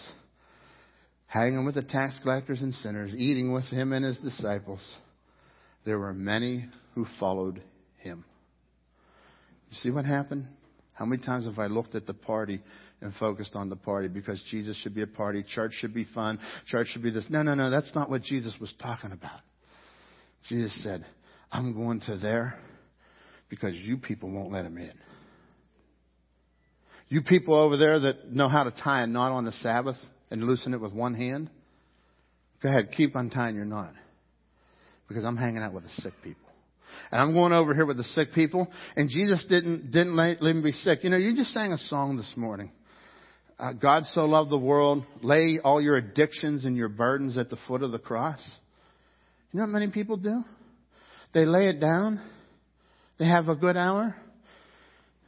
[1.26, 4.80] hanging with the tax collectors and sinners, eating with Him and His disciples,
[5.84, 6.66] there were many
[6.99, 7.62] who followed
[7.99, 8.24] him.
[9.70, 10.49] You see what happened?
[10.94, 12.61] How many times have I looked at the party
[13.01, 16.40] and focused on the party because Jesus should be a party, church should be fun,
[16.66, 17.26] church should be this?
[17.30, 19.38] No, no, no, that's not what Jesus was talking about.
[20.49, 21.07] Jesus said,
[21.53, 22.59] I'm going to there
[23.49, 24.99] because you people won't let him in.
[27.11, 29.99] You people over there that know how to tie a knot on the Sabbath
[30.32, 31.49] and loosen it with one hand,
[32.61, 33.92] go ahead, keep untying your knot
[35.07, 36.47] because I'm hanging out with the sick people.
[37.11, 40.55] And I'm going over here with the sick people, and Jesus didn't didn't let, let
[40.55, 41.01] me be sick.
[41.03, 42.70] You know, you just sang a song this morning.
[43.59, 47.59] Uh, God so loved the world, lay all your addictions and your burdens at the
[47.66, 48.41] foot of the cross.
[49.53, 50.45] You know what many people do?
[51.34, 52.20] They lay it down,
[53.18, 54.14] they have a good hour,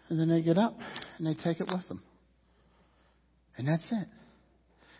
[0.08, 0.74] and then they get up
[1.18, 2.02] and they take it with them.
[3.58, 4.08] And that's it.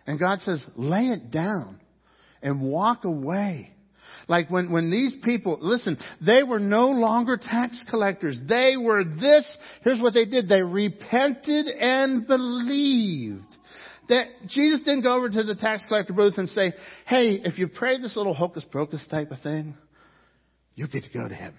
[0.06, 1.78] And God says, lay it down
[2.42, 3.70] and walk away
[4.30, 8.38] like when, when these people, listen, they were no longer tax collectors.
[8.48, 9.44] They were this.
[9.82, 10.48] Here's what they did.
[10.48, 13.48] They repented and believed.
[14.08, 16.72] That Jesus didn't go over to the tax collector booth and say,
[17.06, 19.74] hey, if you pray this little hocus pocus type of thing,
[20.76, 21.58] you get to go to heaven.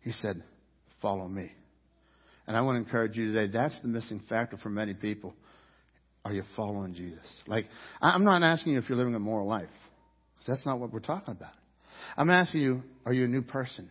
[0.00, 0.42] He said,
[1.02, 1.52] follow me.
[2.46, 5.34] And I want to encourage you today, that's the missing factor for many people.
[6.24, 7.26] Are you following Jesus?
[7.46, 7.66] Like,
[8.00, 9.68] I'm not asking you if you're living a moral life.
[10.46, 11.52] That's not what we're talking about.
[12.16, 13.90] I'm asking you, are you a new person?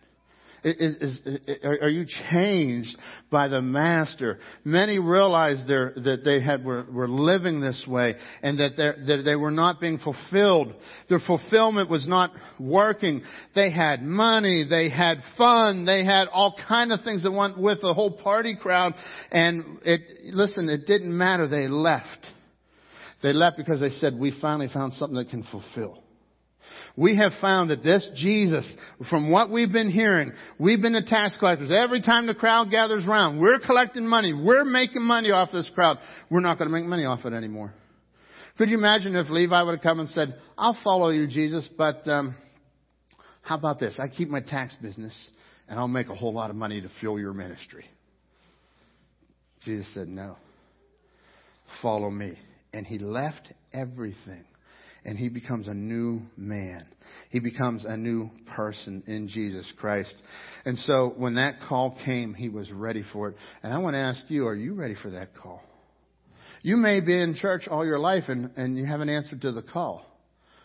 [0.64, 2.96] Is, is, is, are you changed
[3.30, 4.38] by the master?
[4.64, 9.50] Many realized that they had, were, were living this way and that, that they were
[9.50, 10.72] not being fulfilled.
[11.10, 13.22] Their fulfillment was not working.
[13.54, 17.82] They had money, they had fun, they had all kind of things that went with
[17.82, 18.94] the whole party crowd.
[19.30, 20.00] And it,
[20.34, 21.46] listen, it didn't matter.
[21.46, 22.26] They left.
[23.22, 26.03] They left because they said, we finally found something that can fulfill.
[26.96, 28.70] We have found that this Jesus,
[29.10, 31.70] from what we've been hearing, we've been the tax collectors.
[31.70, 34.32] Every time the crowd gathers around, we're collecting money.
[34.32, 35.98] We're making money off this crowd.
[36.30, 37.74] We're not going to make money off it anymore.
[38.56, 42.06] Could you imagine if Levi would have come and said, I'll follow you, Jesus, but
[42.06, 42.36] um,
[43.42, 43.98] how about this?
[43.98, 45.12] I keep my tax business
[45.68, 47.84] and I'll make a whole lot of money to fuel your ministry.
[49.64, 50.36] Jesus said, no.
[51.82, 52.38] Follow me.
[52.72, 54.44] And he left everything
[55.04, 56.86] and he becomes a new man.
[57.30, 60.14] He becomes a new person in Jesus Christ.
[60.64, 63.36] And so when that call came, he was ready for it.
[63.62, 65.62] And I want to ask you, are you ready for that call?
[66.62, 69.62] You may be in church all your life and, and you haven't answered to the
[69.62, 70.06] call.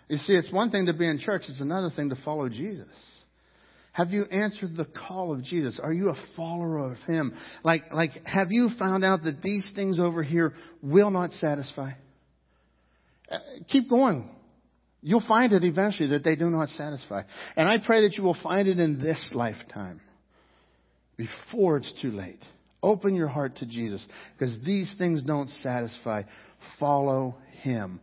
[0.07, 2.87] You see, it's one thing to be in church, it's another thing to follow Jesus.
[3.91, 5.79] Have you answered the call of Jesus?
[5.81, 7.33] Are you a follower of Him?
[7.63, 11.91] Like, like, have you found out that these things over here will not satisfy?
[13.69, 14.29] Keep going.
[15.01, 17.23] You'll find it eventually that they do not satisfy.
[17.55, 20.01] And I pray that you will find it in this lifetime
[21.15, 22.41] before it's too late.
[22.81, 24.05] Open your heart to Jesus
[24.37, 26.23] because these things don't satisfy.
[26.79, 27.99] Follow Him.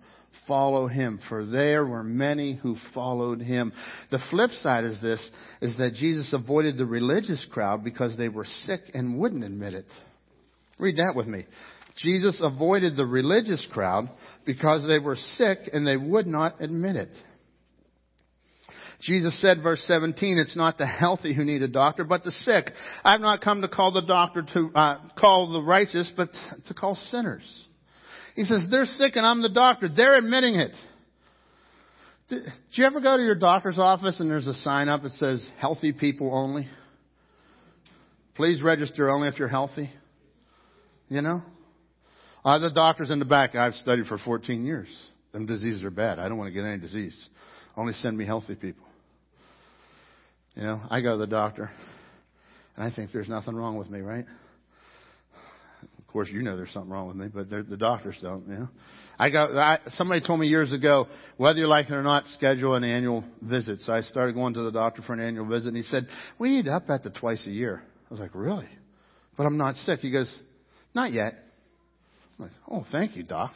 [0.47, 1.19] Follow Him.
[1.29, 3.73] For there were many who followed Him.
[4.11, 8.47] The flip side is this, is that Jesus avoided the religious crowd because they were
[8.65, 9.87] sick and wouldn't admit it.
[10.79, 11.45] Read that with me.
[11.97, 14.11] Jesus avoided the religious crowd
[14.45, 17.09] because they were sick and they would not admit it.
[19.01, 22.73] Jesus said, verse 17, it's not the healthy who need a doctor, but the sick.
[23.05, 26.29] I've not come to call the doctor to uh, call the righteous, but
[26.69, 27.67] to call sinners.
[28.35, 29.89] He says, they're sick and I'm the doctor.
[29.95, 30.73] They're admitting it.
[32.29, 32.41] Do
[32.73, 35.93] you ever go to your doctor's office and there's a sign up that says, healthy
[35.93, 36.67] people only?
[38.35, 39.91] Please register only if you're healthy.
[41.09, 41.43] You know?
[42.47, 44.87] Uh, the doctors in the back, I've studied for 14 years.
[45.33, 46.21] Them diseases are bad.
[46.21, 47.29] I don't want to get any disease.
[47.77, 48.87] Only send me healthy people.
[50.55, 51.73] You know, I go to the doctor,
[52.77, 54.25] and I think there's nothing wrong with me, right?
[55.99, 58.47] Of course, you know there's something wrong with me, but the doctors don't.
[58.47, 58.69] You know,
[59.19, 62.77] I got I, somebody told me years ago whether you like it or not, schedule
[62.77, 63.81] an annual visit.
[63.81, 66.07] So I started going to the doctor for an annual visit, and he said
[66.39, 67.83] we need to up that to twice a year.
[68.09, 68.69] I was like, really?
[69.37, 69.99] But I'm not sick.
[69.99, 70.35] He goes,
[70.95, 71.35] not yet.
[72.39, 73.53] Like, oh, thank you, Doc.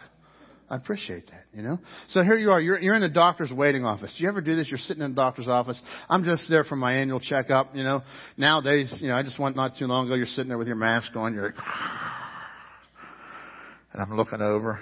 [0.70, 1.78] I appreciate that, you know?
[2.11, 2.61] So here you are.
[2.61, 4.14] You're, you're in the doctor's waiting office.
[4.16, 4.68] Do you ever do this?
[4.68, 5.81] You're sitting in the doctor's office.
[6.09, 8.03] I'm just there for my annual checkup, you know?
[8.37, 10.76] Nowadays, you know, I just went not too long ago, you're sitting there with your
[10.76, 11.55] mask on, you're like,
[13.93, 14.78] and I'm looking over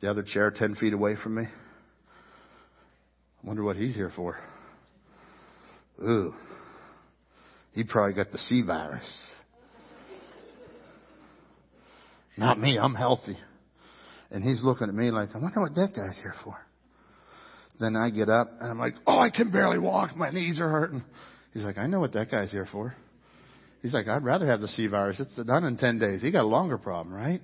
[0.00, 1.46] the other chair 10 feet away from me.
[3.42, 4.38] I wonder what he's here for.
[6.00, 6.32] Ooh.
[7.72, 9.02] He probably got the C virus.
[12.36, 13.36] Not me, I'm healthy.
[14.30, 16.56] And he's looking at me like, I wonder what that guy's here for.
[17.78, 20.16] Then I get up and I'm like, oh, I can barely walk.
[20.16, 21.04] My knees are hurting.
[21.52, 22.94] He's like, I know what that guy's here for.
[23.82, 25.20] He's like, I'd rather have the C virus.
[25.20, 26.22] It's done in 10 days.
[26.22, 27.40] He got a longer problem, right?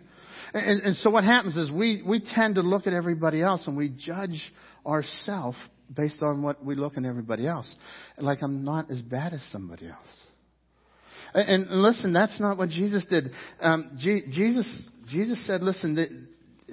[0.54, 3.76] And, and so what happens is we, we tend to look at everybody else and
[3.76, 4.52] we judge
[4.86, 5.56] ourselves
[5.94, 7.72] based on what we look at everybody else.
[8.16, 10.06] Like I'm not as bad as somebody else.
[11.34, 13.24] And, and listen, that's not what Jesus did.
[13.60, 16.28] Um, G- Jesus, Jesus said, listen,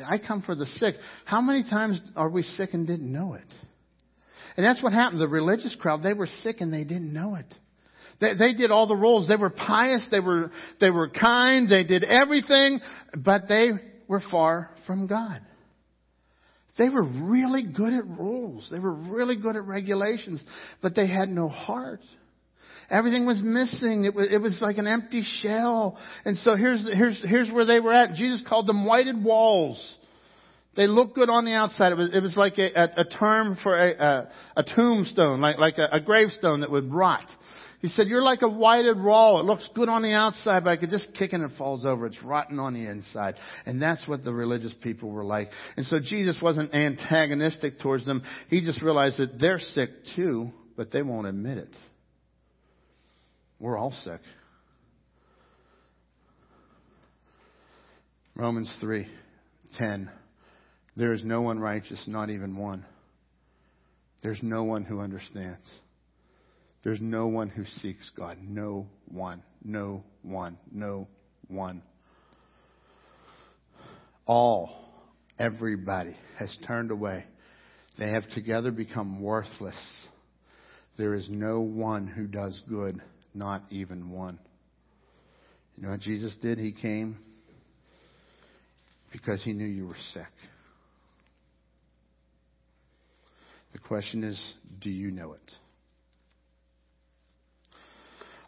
[0.05, 0.95] I come for the sick.
[1.25, 3.43] How many times are we sick and didn't know it?
[4.57, 5.21] And that's what happened.
[5.21, 7.45] The religious crowd, they were sick and they didn't know it.
[8.21, 9.27] They, they did all the roles.
[9.27, 10.05] They were pious.
[10.09, 11.69] They were, they were kind.
[11.69, 12.79] They did everything,
[13.17, 13.71] but they
[14.07, 15.41] were far from God.
[16.77, 18.67] They were really good at rules.
[18.69, 20.41] They were really good at regulations,
[20.81, 22.01] but they had no heart.
[22.89, 24.05] Everything was missing.
[24.05, 25.97] It was, it was like an empty shell.
[26.23, 28.15] And so here's, here's, here's where they were at.
[28.15, 29.95] Jesus called them whited walls.
[30.75, 31.93] They look good on the outside.
[31.93, 35.57] It was, it was like a, a, a term for a, a, a tombstone, like,
[35.57, 37.25] like a, a gravestone that would rot.
[37.81, 39.39] He said, you're like a whited wall.
[39.39, 41.85] It looks good on the outside, but I could just kick it and it falls
[41.85, 42.07] over.
[42.07, 43.35] It's rotten on the inside.
[43.65, 45.49] And that's what the religious people were like.
[45.77, 48.23] And so Jesus wasn't antagonistic towards them.
[48.49, 51.69] He just realized that they're sick too, but they won't admit it.
[53.59, 54.21] We're all sick.
[58.35, 60.09] Romans 3:10
[60.97, 62.85] There is no one righteous, not even one.
[64.21, 65.65] There's no one who understands.
[66.83, 68.37] There's no one who seeks God.
[68.41, 69.41] No one.
[69.63, 70.57] No one.
[70.71, 71.07] No
[71.47, 71.81] one.
[74.25, 74.71] All,
[75.39, 77.25] everybody has turned away.
[77.97, 79.75] They have together become worthless.
[80.97, 83.01] There is no one who does good
[83.35, 84.39] not even one.
[85.75, 86.57] You know what Jesus did?
[86.57, 87.17] He came
[89.11, 90.23] because he knew you were sick.
[93.73, 94.41] The question is,
[94.79, 95.51] do you know it?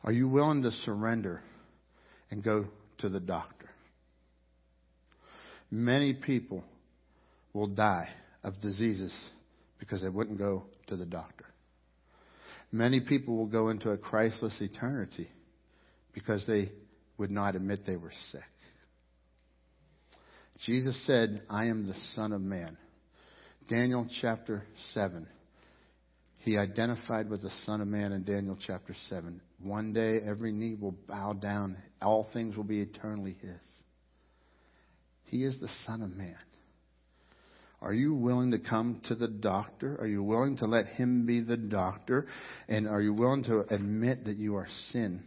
[0.04, 1.42] Are you willing to surrender
[2.32, 2.66] and go
[3.00, 3.70] to the doctor?
[5.70, 6.64] Many people
[7.52, 8.08] will die
[8.42, 9.14] of diseases
[9.80, 11.47] because they wouldn't go to the doctor.
[12.72, 15.30] Many people will go into a Christless eternity
[16.14, 16.72] because they
[17.18, 18.42] would not admit they were sick.
[20.66, 22.78] Jesus said, I am the Son of Man.
[23.70, 24.64] Daniel chapter
[24.94, 25.28] 7.
[26.40, 29.42] He identified with the Son of Man in Daniel chapter 7.
[29.62, 33.60] One day every knee will bow down, all things will be eternally His.
[35.26, 36.38] He is the Son of Man.
[37.82, 39.98] Are you willing to come to the doctor?
[40.00, 42.28] Are you willing to let him be the doctor?
[42.68, 45.22] And are you willing to admit that you are sin?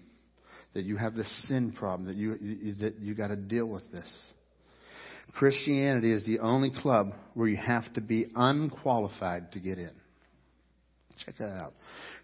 [0.75, 4.09] That you have this sin problem, that you, that you got to deal with this?
[5.35, 9.93] Christianity is the only club where you have to be unqualified to get in.
[11.25, 11.75] Check that out.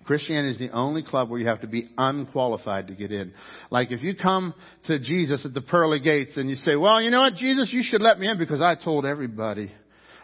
[0.07, 3.33] Christianity is the only club where you have to be unqualified to get in.
[3.70, 4.55] Like if you come
[4.87, 7.83] to Jesus at the pearly gates and you say, well, you know what, Jesus, you
[7.85, 9.70] should let me in because I told everybody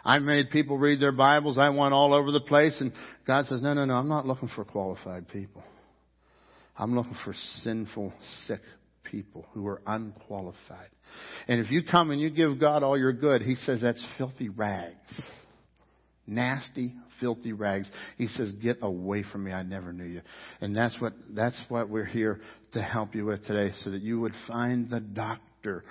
[0.05, 1.59] I made people read their Bibles.
[1.59, 2.77] I went all over the place.
[2.81, 2.93] And
[3.27, 5.63] God says, no, no, no, I'm not looking for qualified people.
[6.77, 8.13] I'm looking for sinful,
[8.47, 8.61] sick
[9.05, 10.89] people who are unqualified.
[11.47, 14.49] And if you come and you give God all your good, He says that's filthy
[14.49, 15.21] rags.
[16.27, 17.91] Nasty, filthy rags.
[18.17, 19.53] He says, get away from me.
[19.53, 20.23] I never knew you.
[20.61, 22.41] And that's what, that's what we're here
[22.73, 25.85] to help you with today so that you would find the doctor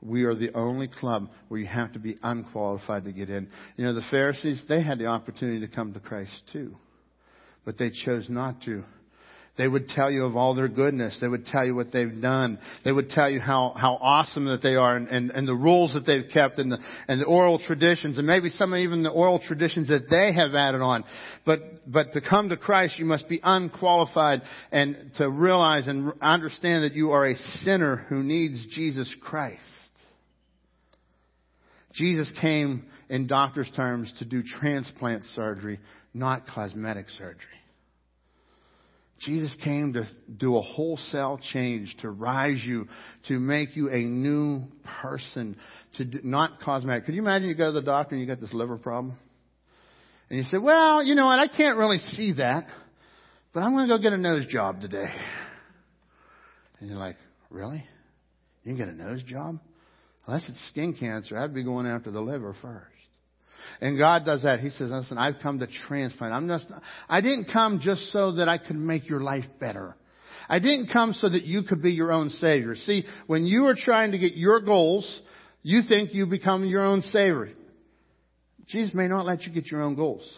[0.00, 3.48] we are the only club where you have to be unqualified to get in.
[3.76, 6.76] You know, the Pharisees, they had the opportunity to come to Christ too,
[7.64, 8.84] but they chose not to.
[9.58, 11.18] They would tell you of all their goodness.
[11.20, 12.60] They would tell you what they've done.
[12.84, 15.94] They would tell you how, how awesome that they are and, and, and the rules
[15.94, 16.78] that they've kept and the,
[17.08, 20.80] and the oral traditions and maybe some even the oral traditions that they have added
[20.80, 21.02] on.
[21.44, 26.84] But, but to come to Christ, you must be unqualified and to realize and understand
[26.84, 29.60] that you are a sinner who needs Jesus Christ.
[31.94, 35.80] Jesus came in doctor's terms to do transplant surgery,
[36.12, 37.58] not cosmetic surgery.
[39.20, 42.86] Jesus came to do a wholesale change, to rise you,
[43.26, 44.62] to make you a new
[45.02, 45.56] person,
[45.96, 47.06] to do, not cosmetic.
[47.06, 49.16] Could you imagine you go to the doctor and you got this liver problem?
[50.30, 52.66] And you say, well, you know what, I can't really see that,
[53.52, 55.10] but I'm going to go get a nose job today.
[56.78, 57.16] And you're like,
[57.50, 57.84] really?
[58.62, 59.58] You can get a nose job?
[60.28, 62.84] Unless it's skin cancer, I'd be going after the liver first.
[63.80, 64.60] And God does that.
[64.60, 66.34] He says, listen, I've come to transplant.
[66.34, 66.66] I'm just,
[67.08, 69.96] I didn't come just so that I could make your life better.
[70.46, 72.76] I didn't come so that you could be your own savior.
[72.76, 75.22] See, when you are trying to get your goals,
[75.62, 77.54] you think you become your own savior.
[78.66, 80.28] Jesus may not let you get your own goals.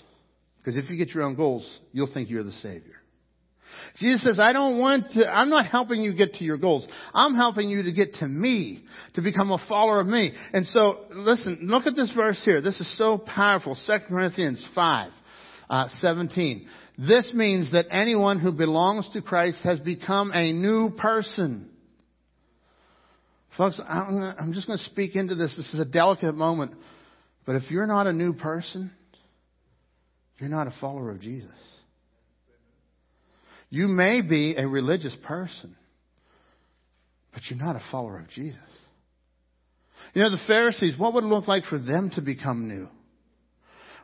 [0.59, 3.00] Because if you get your own goals, you'll think you're the savior.
[3.97, 6.87] Jesus says, I don't want to, I'm not helping you get to your goals.
[7.15, 8.85] I'm helping you to get to me,
[9.15, 10.33] to become a follower of me.
[10.53, 12.61] And so, listen, look at this verse here.
[12.61, 13.77] This is so powerful.
[13.87, 15.13] 2 Corinthians 5,
[15.69, 16.67] uh, 17.
[16.99, 21.71] This means that anyone who belongs to Christ has become a new person.
[23.57, 25.55] Folks, I'm just going to speak into this.
[25.57, 26.73] This is a delicate moment.
[27.47, 28.91] But if you're not a new person,
[30.39, 31.51] you're not a follower of Jesus.
[33.71, 35.77] You may be a religious person,
[37.33, 38.59] but you're not a follower of Jesus.
[40.13, 42.89] You know, the Pharisees, what would it look like for them to become new?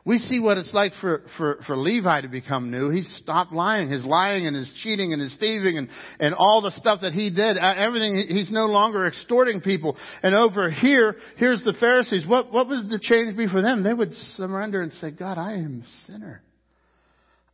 [0.05, 2.89] We see what it's like for, for, for Levi to become new.
[2.89, 3.89] He stopped lying.
[3.89, 7.29] His lying and his cheating and his thieving and, and all the stuff that he
[7.29, 9.97] did, uh, everything, he's no longer extorting people.
[10.23, 12.25] And over here, here's the Pharisees.
[12.25, 13.83] What, what would the change be for them?
[13.83, 16.41] They would surrender and say, God, I am a sinner.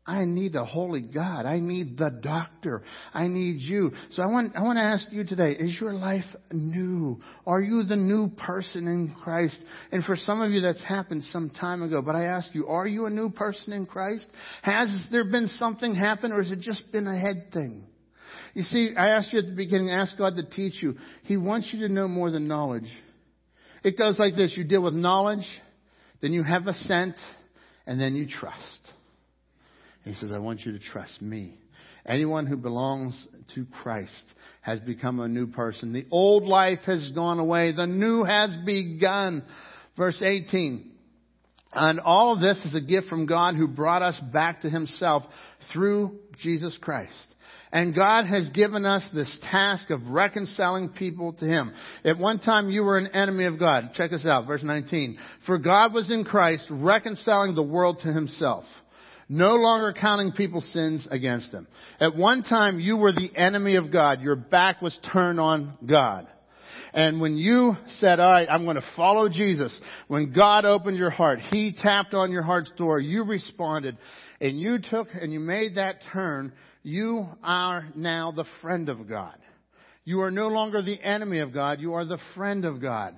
[0.06, 1.46] I need a holy God.
[1.46, 2.84] I need the doctor.
[3.14, 3.92] I need you.
[4.12, 7.22] So I want, I want to ask you today, is your life new?
[7.48, 9.58] Are you the new person in Christ?
[9.94, 12.86] And for some of you that's happened some time ago, but I ask you, are
[12.86, 14.26] you a new person in Christ?
[14.62, 17.86] Has there been something happen or has it just been a head thing?
[18.54, 20.96] You see, I asked you at the beginning, ask God to teach you.
[21.24, 22.92] He wants you to know more than knowledge.
[23.86, 24.54] It goes like this.
[24.58, 25.48] You deal with knowledge,
[26.22, 27.16] then you have assent,
[27.88, 28.83] and then you trust.
[30.04, 31.56] He says, I want you to trust me.
[32.06, 34.24] Anyone who belongs to Christ
[34.62, 35.94] has become a new person.
[35.94, 37.72] The old life has gone away.
[37.72, 39.44] The new has begun.
[39.96, 40.92] Verse 18.
[41.72, 45.24] And all of this is a gift from God who brought us back to himself
[45.72, 47.34] through Jesus Christ.
[47.74, 51.74] And God has given us this task of reconciling people to Him.
[52.06, 53.94] At one time you were an enemy of God.
[53.96, 55.18] Check this out, verse 19.
[55.48, 58.66] For God was in Christ reconciling the world to Himself
[59.34, 61.68] no longer counting people's sins against them.
[62.00, 64.22] At one time, you were the enemy of God.
[64.22, 66.28] Your back was turned on God.
[66.94, 69.78] And when you said, all right, I'm going to follow Jesus,
[70.08, 73.98] when God opened your heart, He tapped on your heart's door, you responded,
[74.40, 76.54] and you took and you made that turn,
[76.84, 79.36] you are now the friend of God.
[80.06, 83.16] You are no longer the enemy of God, you are the friend of God.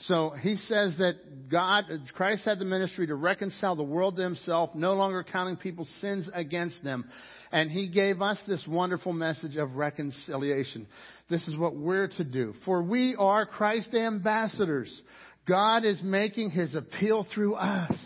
[0.00, 1.84] So he says that God,
[2.14, 6.28] Christ had the ministry to reconcile the world to himself, no longer counting people's sins
[6.34, 7.06] against them.
[7.50, 10.86] And he gave us this wonderful message of reconciliation.
[11.30, 12.52] This is what we're to do.
[12.66, 15.00] For we are Christ's ambassadors.
[15.48, 17.96] God is making his appeal through us.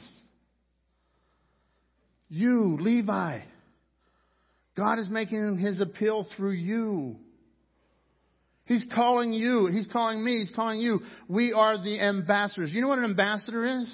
[2.28, 3.40] You, Levi.
[4.76, 7.16] God is making his appeal through you.
[8.70, 9.66] He's calling you.
[9.66, 10.38] He's calling me.
[10.38, 11.00] He's calling you.
[11.26, 12.70] We are the ambassadors.
[12.72, 13.92] You know what an ambassador is?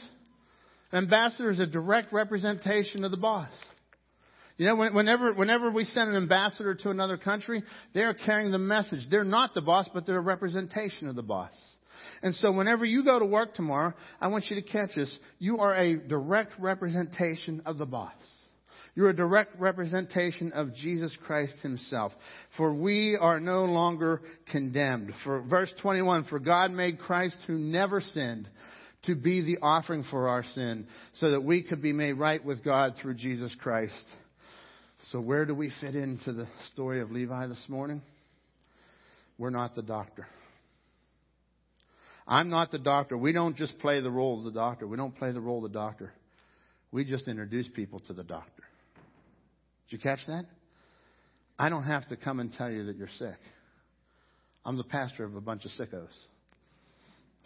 [0.93, 3.51] An ambassador is a direct representation of the boss.
[4.59, 7.63] You know, whenever, whenever we send an ambassador to another country,
[7.95, 9.01] they're carrying the message.
[9.11, 11.55] They're not the boss, but they're a representation of the boss.
[12.23, 15.19] And so whenever you go to work tomorrow, I want you to catch this.
[15.39, 18.13] You are a direct representation of the boss.
[18.97, 22.13] You're a direct representation of Jesus Christ himself.
[22.57, 25.13] For we are no longer condemned.
[25.23, 28.49] For verse 21, for God made Christ who never sinned
[29.03, 32.65] to be the offering for our sin so that we could be made right with
[32.65, 34.07] God through Jesus Christ.
[35.13, 38.01] So where do we fit into the story of Levi this morning?
[39.37, 40.27] We're not the doctor.
[42.27, 43.19] I'm not the doctor.
[43.19, 44.87] We don't just play the role of the doctor.
[44.87, 46.13] We don't play the role of the doctor.
[46.91, 48.63] We just introduce people to the doctor.
[49.89, 50.45] Did you catch that?
[51.59, 53.39] I don't have to come and tell you that you're sick.
[54.65, 56.09] I'm the pastor of a bunch of sickos.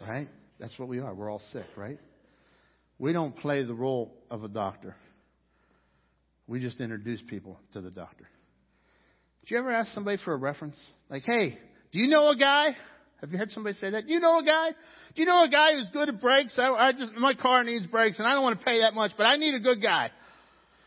[0.01, 0.27] Right?
[0.59, 1.13] That's what we are.
[1.13, 1.99] We're all sick, right?
[2.97, 4.95] We don't play the role of a doctor.
[6.47, 8.27] We just introduce people to the doctor.
[9.41, 10.77] Did you ever ask somebody for a reference?
[11.09, 11.57] Like, hey,
[11.91, 12.75] do you know a guy?
[13.21, 14.07] Have you heard somebody say that?
[14.07, 14.69] Do you know a guy?
[15.15, 16.53] Do you know a guy who's good at brakes?
[16.57, 19.11] I, I just, my car needs brakes and I don't want to pay that much,
[19.15, 20.09] but I need a good guy.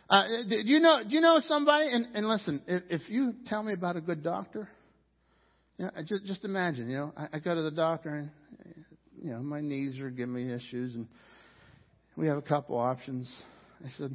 [0.09, 1.03] Uh, do you know?
[1.09, 1.87] Do you know somebody?
[1.91, 4.69] And, and listen, if, if you tell me about a good doctor,
[5.79, 6.89] you know, just just imagine.
[6.91, 8.31] You know, I, I go to the doctor and
[9.23, 11.09] you know my knees are giving me issues, and
[12.17, 13.33] we have a couple options.
[13.83, 14.15] I said,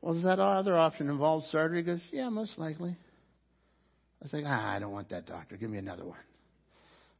[0.00, 2.96] "Well, does that other option involve surgery?" He goes, "Yeah, most likely."
[4.24, 5.56] I say, "Ah, I don't want that doctor.
[5.56, 6.18] Give me another one.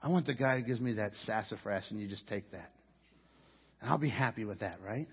[0.02, 2.72] I want the guy who gives me that sassafras, and you just take that,
[3.80, 5.06] and I'll be happy with that, right?"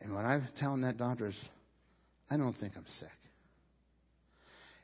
[0.00, 1.36] And what I'm telling that doctor is,
[2.32, 3.08] I don't think I'm sick.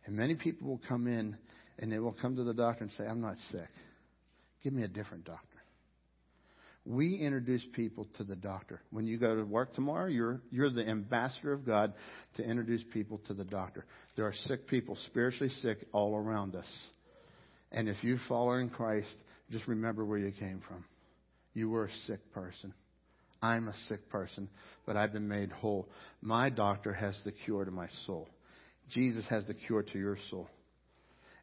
[0.05, 1.34] And many people will come in
[1.78, 3.68] and they will come to the doctor and say, I'm not sick.
[4.62, 5.46] Give me a different doctor.
[6.84, 8.82] We introduce people to the doctor.
[8.90, 11.94] When you go to work tomorrow, you're, you're the ambassador of God
[12.36, 13.86] to introduce people to the doctor.
[14.16, 16.68] There are sick people, spiritually sick, all around us.
[17.72, 19.14] And if you're following Christ,
[19.51, 20.84] just remember where you came from.
[21.55, 22.74] You were a sick person.
[23.43, 24.49] I'm a sick person,
[24.86, 25.89] but I've been made whole.
[26.20, 28.28] My doctor has the cure to my soul.
[28.91, 30.49] Jesus has the cure to your soul.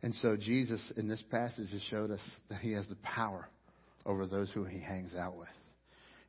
[0.01, 2.19] And so Jesus, in this passage, has showed us
[2.49, 3.47] that he has the power
[4.05, 5.47] over those who he hangs out with.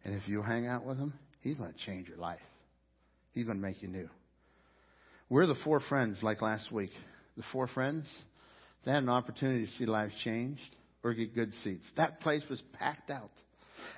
[0.05, 2.41] And if you hang out with him, he's going to change your life.
[3.33, 4.09] He's going to make you new.
[5.29, 6.93] We're the four friends like last week.
[7.37, 8.11] The four friends,
[8.85, 11.85] they had an opportunity to see lives changed or get good seats.
[11.97, 13.31] That place was packed out.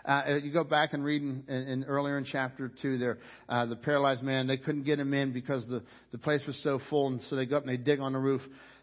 [0.04, 3.18] Uh, you go back and read in, in earlier in chapter two there,
[3.48, 5.82] uh, the paralyzed man, they couldn't get him in because the,
[6.12, 8.18] the place was so full, and so they go up and they dig on the
[8.18, 8.42] roof.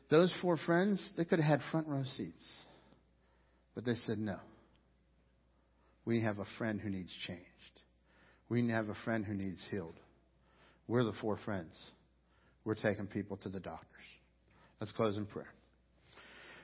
[0.09, 2.47] Those four friends, they could have had front row seats.
[3.73, 4.37] But they said, no.
[6.05, 7.41] We have a friend who needs changed.
[8.47, 9.95] We have a friend who needs healed.
[10.87, 11.73] We're the four friends.
[12.63, 13.89] We're taking people to the doctors.
[14.79, 15.51] Let's close in prayer.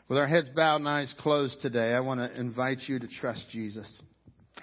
[0.07, 3.45] With our heads bowed and eyes closed today, I want to invite you to trust
[3.51, 3.89] Jesus.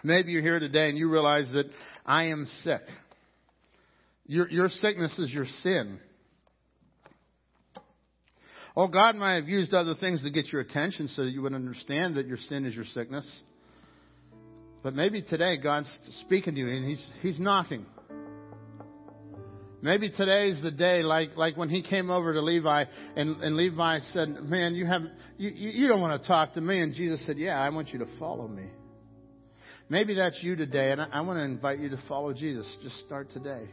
[0.02, 1.66] Maybe you're here today and you realize that
[2.06, 2.80] I am sick.
[4.26, 5.98] Your, your sickness is your sin.
[8.76, 11.54] Oh, God might have used other things to get your attention so that you would
[11.54, 13.28] understand that your sin is your sickness.
[14.82, 15.90] But maybe today God's
[16.20, 17.86] speaking to you and He's, He's knocking.
[19.80, 22.84] Maybe today's the day, like like when he came over to Levi,
[23.14, 25.02] and, and Levi said, "Man, you have
[25.36, 28.00] you, you don't want to talk to me." And Jesus said, "Yeah, I want you
[28.00, 28.66] to follow me."
[29.90, 32.66] Maybe that's you today, and I, I want to invite you to follow Jesus.
[32.82, 33.68] Just start today.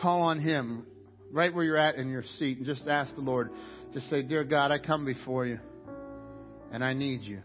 [0.00, 0.86] Call on Him
[1.32, 3.50] right where you're at in your seat, and just ask the Lord.
[3.92, 5.58] Just say, "Dear God, I come before you,
[6.70, 7.40] and I need you.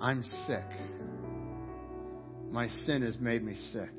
[0.00, 0.64] I'm sick.
[2.50, 3.90] My sin has made me sick."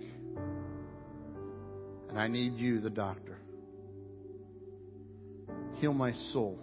[2.09, 3.37] And I need you, the doctor.
[5.75, 6.59] Heal my soul.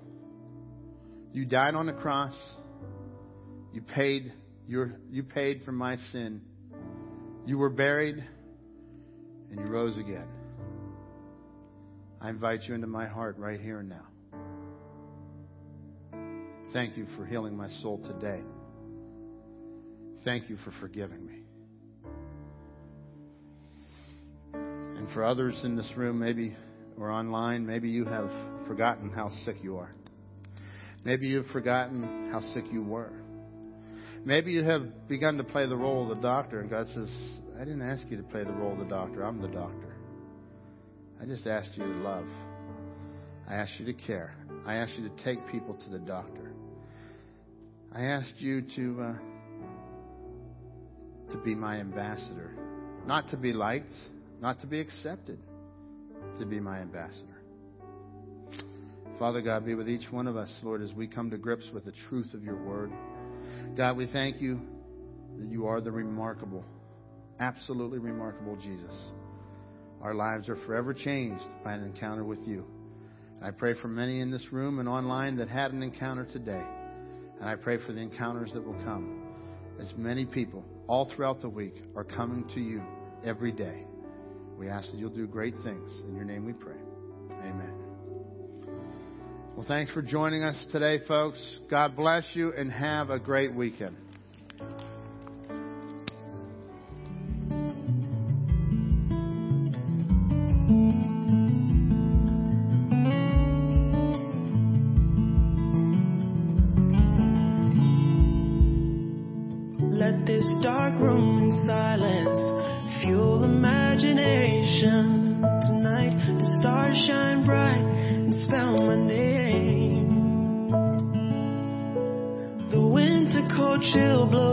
[1.33, 2.35] You died on the cross.
[3.73, 4.33] You paid
[4.67, 6.41] your, you paid for my sin.
[7.47, 8.23] You were buried
[9.51, 10.29] and you rose again.
[12.21, 14.07] I invite you into my heart right here and now.
[16.73, 18.43] Thank you for healing my soul today.
[20.25, 21.43] Thank you for forgiving me.
[24.53, 26.57] And for others in this room, maybe,
[26.99, 28.29] or online, maybe you have
[28.67, 29.95] forgotten how sick you are.
[31.05, 33.12] Maybe you've forgotten how sick you were.
[34.27, 37.09] Maybe you have begun to play the role of the doctor, and God says,
[37.55, 39.22] I didn't ask you to play the role of the doctor.
[39.22, 39.95] I'm the doctor.
[41.22, 42.27] I just asked you to love.
[43.49, 44.35] I asked you to care.
[44.66, 46.51] I asked you to take people to the doctor.
[47.95, 49.14] I asked you to uh,
[51.31, 52.51] to be my ambassador,
[53.07, 53.95] not to be liked,
[54.41, 55.39] not to be accepted,
[56.41, 57.41] to be my ambassador.
[59.20, 61.85] Father God, be with each one of us, Lord, as we come to grips with
[61.85, 62.91] the truth of your word.
[63.76, 64.61] God, we thank you
[65.38, 66.64] that you are the remarkable,
[67.40, 68.94] absolutely remarkable Jesus.
[70.02, 72.64] Our lives are forever changed by an encounter with you.
[73.37, 76.64] And I pray for many in this room and online that had an encounter today.
[77.41, 79.22] And I pray for the encounters that will come.
[79.80, 82.83] As many people all throughout the week are coming to you
[83.24, 83.84] every day.
[84.58, 85.92] We ask that you'll do great things.
[86.08, 86.78] In your name we pray.
[87.42, 87.75] Amen.
[89.57, 91.61] Well, thanks for joining us today, folks.
[91.70, 93.96] God bless you and have a great weekend.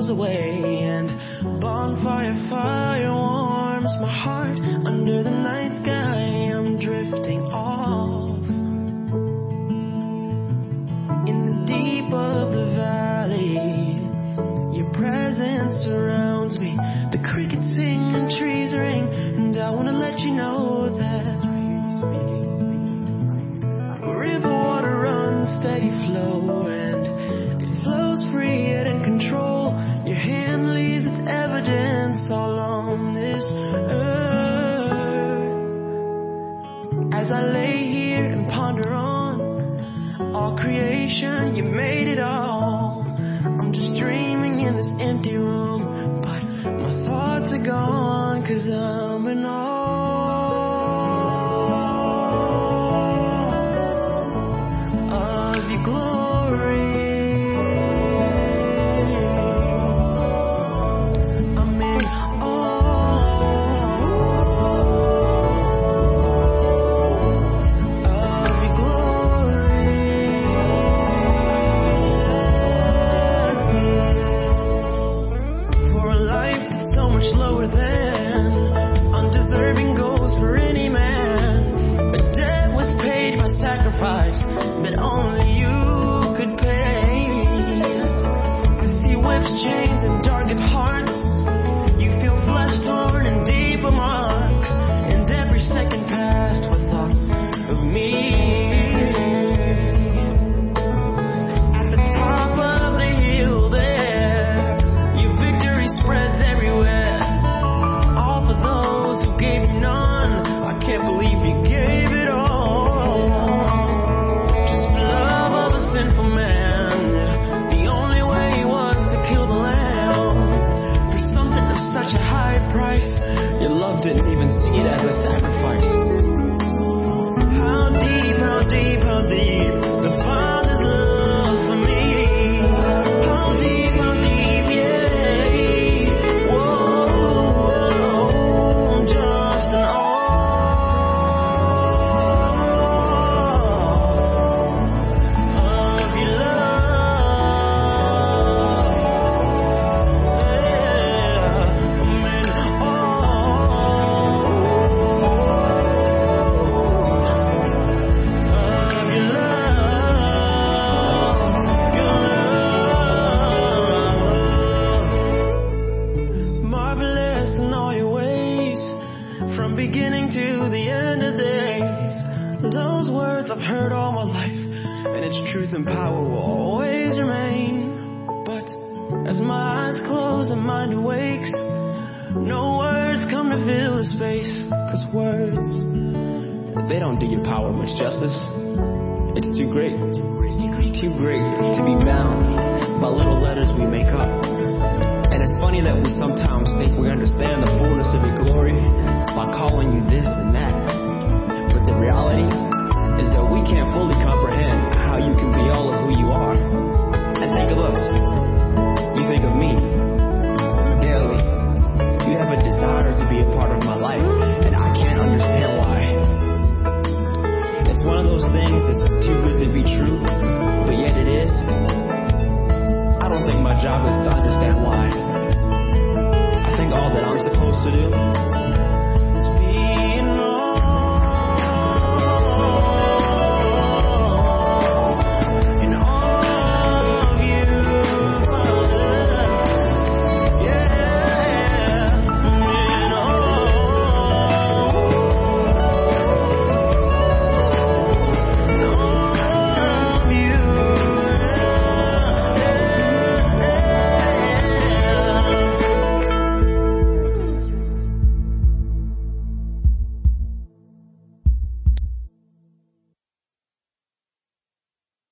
[0.10, 2.93] Away and bonfire fire